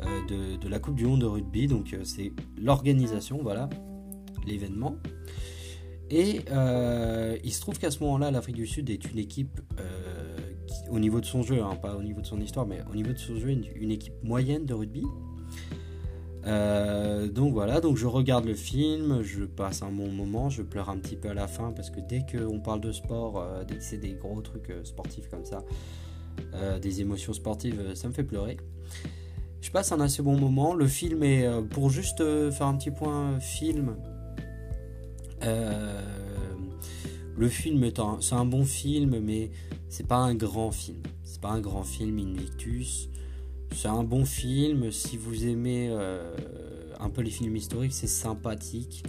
[0.00, 1.68] euh, de, la Coupe du Monde de rugby.
[1.68, 3.70] Donc euh, c'est l'organisation, voilà,
[4.44, 4.96] l'événement.
[6.10, 9.60] Et euh, il se trouve qu'à ce moment-là, l'Afrique du Sud est une équipe,
[10.90, 13.12] au niveau de son jeu, hein, pas au niveau de son histoire, mais au niveau
[13.12, 15.04] de son jeu, une équipe moyenne de rugby.
[16.46, 20.90] Euh, donc voilà, donc je regarde le film, je passe un bon moment, je pleure
[20.90, 23.76] un petit peu à la fin parce que dès qu'on parle de sport, euh, dès
[23.76, 25.64] que c'est des gros trucs euh, sportifs comme ça,
[26.82, 28.56] des émotions sportives, ça me fait pleurer.
[29.60, 30.74] Je passe un assez bon moment.
[30.74, 32.18] Le film est, pour juste
[32.50, 33.94] faire un petit point film,
[37.36, 37.90] le film
[38.20, 39.50] c'est un bon film, mais
[39.88, 40.98] c'est pas un grand film.
[41.22, 43.08] C'est pas un grand film, Invictus.
[43.72, 44.90] C'est un bon film.
[44.90, 46.34] Si vous aimez euh,
[47.00, 49.04] un peu les films historiques, c'est sympathique.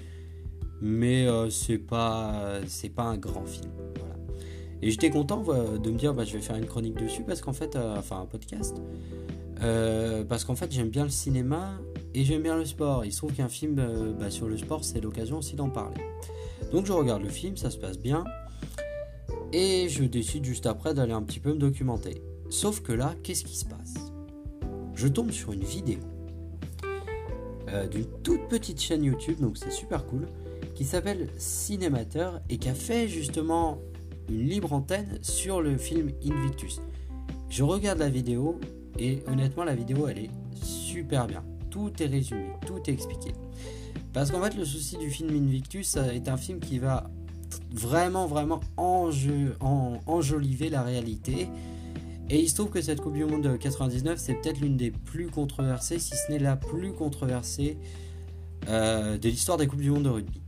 [0.81, 3.71] Mais euh, c'est pas, c'est pas un grand film.
[4.81, 7.53] Et j'étais content de me dire bah, je vais faire une chronique dessus parce qu'en
[7.53, 8.75] fait, euh, enfin un podcast.
[10.27, 11.79] parce qu'en fait, j'aime bien le cinéma
[12.15, 13.05] et j'aime bien le sport.
[13.05, 13.75] Il se trouve qu'un film
[14.17, 16.01] bah, sur le sport, c'est l'occasion aussi d'en parler.
[16.71, 18.23] Donc je regarde le film, ça se passe bien.
[19.51, 22.21] Et je décide juste après d'aller un petit peu me documenter.
[22.49, 23.95] Sauf que là, qu'est-ce qui se passe?
[24.95, 25.99] Je tombe sur une vidéo
[27.69, 30.27] euh, d'une toute petite chaîne YouTube, donc c'est super cool,
[30.73, 33.79] qui s'appelle Cinémateur et qui a fait justement
[34.29, 36.81] une libre antenne sur le film Invictus.
[37.49, 38.59] Je regarde la vidéo
[38.97, 40.29] et honnêtement la vidéo elle est
[40.63, 41.43] super bien.
[41.75, 43.33] Tout est résumé, tout est expliqué.
[44.13, 47.09] Parce qu'en fait le souci du film Invictus est un film qui va
[47.69, 51.49] vraiment vraiment enjoliver la réalité
[52.29, 54.89] et il se trouve que cette Coupe du Monde de 99, c'est peut-être l'une des
[54.89, 57.77] plus controversées, si ce n'est la plus controversée
[58.69, 60.41] euh, de l'histoire des Coupes du Monde de rugby.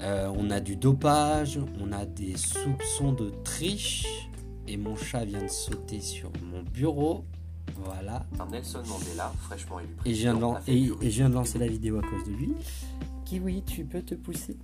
[0.00, 4.06] Euh, on a du dopage, on a des soupçons de triche,
[4.68, 7.24] et mon chat vient de sauter sur mon bureau.
[7.76, 8.24] Voilà.
[8.50, 11.98] Nelson Mandela, fraîchement élu et, je viens de et, je viens de lancer la vidéo
[11.98, 12.52] à cause de lui.
[13.24, 14.56] Kiwi, tu peux te pousser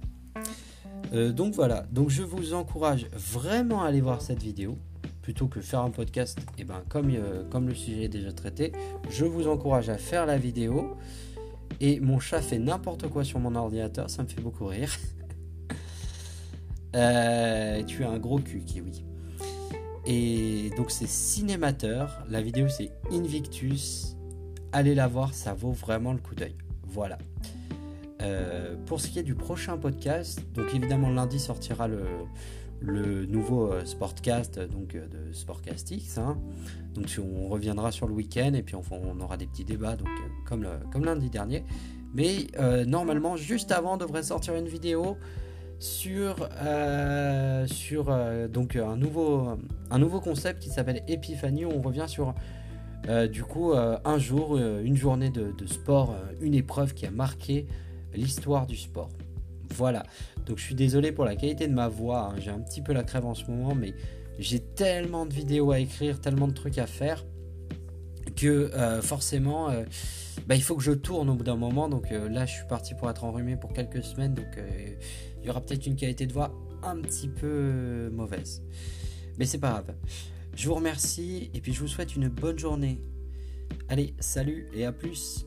[1.33, 4.79] donc voilà, donc je vous encourage vraiment à aller voir cette vidéo
[5.23, 7.13] plutôt que faire un podcast, et ben comme,
[7.51, 8.73] comme le sujet est déjà traité,
[9.11, 10.97] je vous encourage à faire la vidéo.
[11.81, 14.91] Et mon chat fait n'importe quoi sur mon ordinateur, ça me fait beaucoup rire.
[16.97, 19.05] Euh, tu as un gros cul, Kiwi.
[20.07, 22.24] Et donc c'est Cinémateur.
[22.28, 24.16] La vidéo c'est Invictus.
[24.72, 26.55] Allez la voir, ça vaut vraiment le coup d'œil.
[26.84, 27.18] Voilà.
[28.22, 32.05] Euh, pour ce qui est du prochain podcast, donc évidemment lundi sortira le,
[32.80, 36.18] le nouveau euh, Sportcast donc de Sportcastix.
[36.18, 36.38] Hein.
[36.94, 40.09] Donc on reviendra sur le week-end et puis on, on aura des petits débats donc
[40.46, 41.64] comme, comme lundi dernier.
[42.12, 42.48] Mais
[42.86, 45.16] normalement juste avant devrait sortir une vidéo
[45.81, 49.57] sur, euh, sur euh, donc un, nouveau,
[50.22, 51.64] concept qui s'appelle Epiphany.
[51.64, 52.35] On revient sur
[53.09, 57.66] euh, du coup un jour, une journée de, sport, une épreuve qui a marqué
[58.14, 59.09] l'histoire du sport.
[59.74, 60.05] Voilà.
[60.47, 62.33] Donc je suis désolé pour la qualité de ma voix.
[62.33, 62.35] Hein.
[62.39, 63.95] J'ai un petit peu la crève en ce moment, mais
[64.39, 67.24] j'ai tellement de vidéos à écrire, tellement de trucs à faire
[68.37, 68.70] que
[69.03, 69.68] forcément
[70.47, 71.89] bah, il faut que je tourne au bout d'un moment.
[71.89, 74.35] Donc là je suis parti pour être enrhumé pour quelques semaines.
[74.35, 74.59] Donc
[75.41, 78.62] il y aura peut-être une qualité de voix un petit peu euh, mauvaise.
[79.38, 79.95] Mais c'est pas grave.
[80.55, 83.01] Je vous remercie et puis je vous souhaite une bonne journée.
[83.88, 85.47] Allez, salut et à plus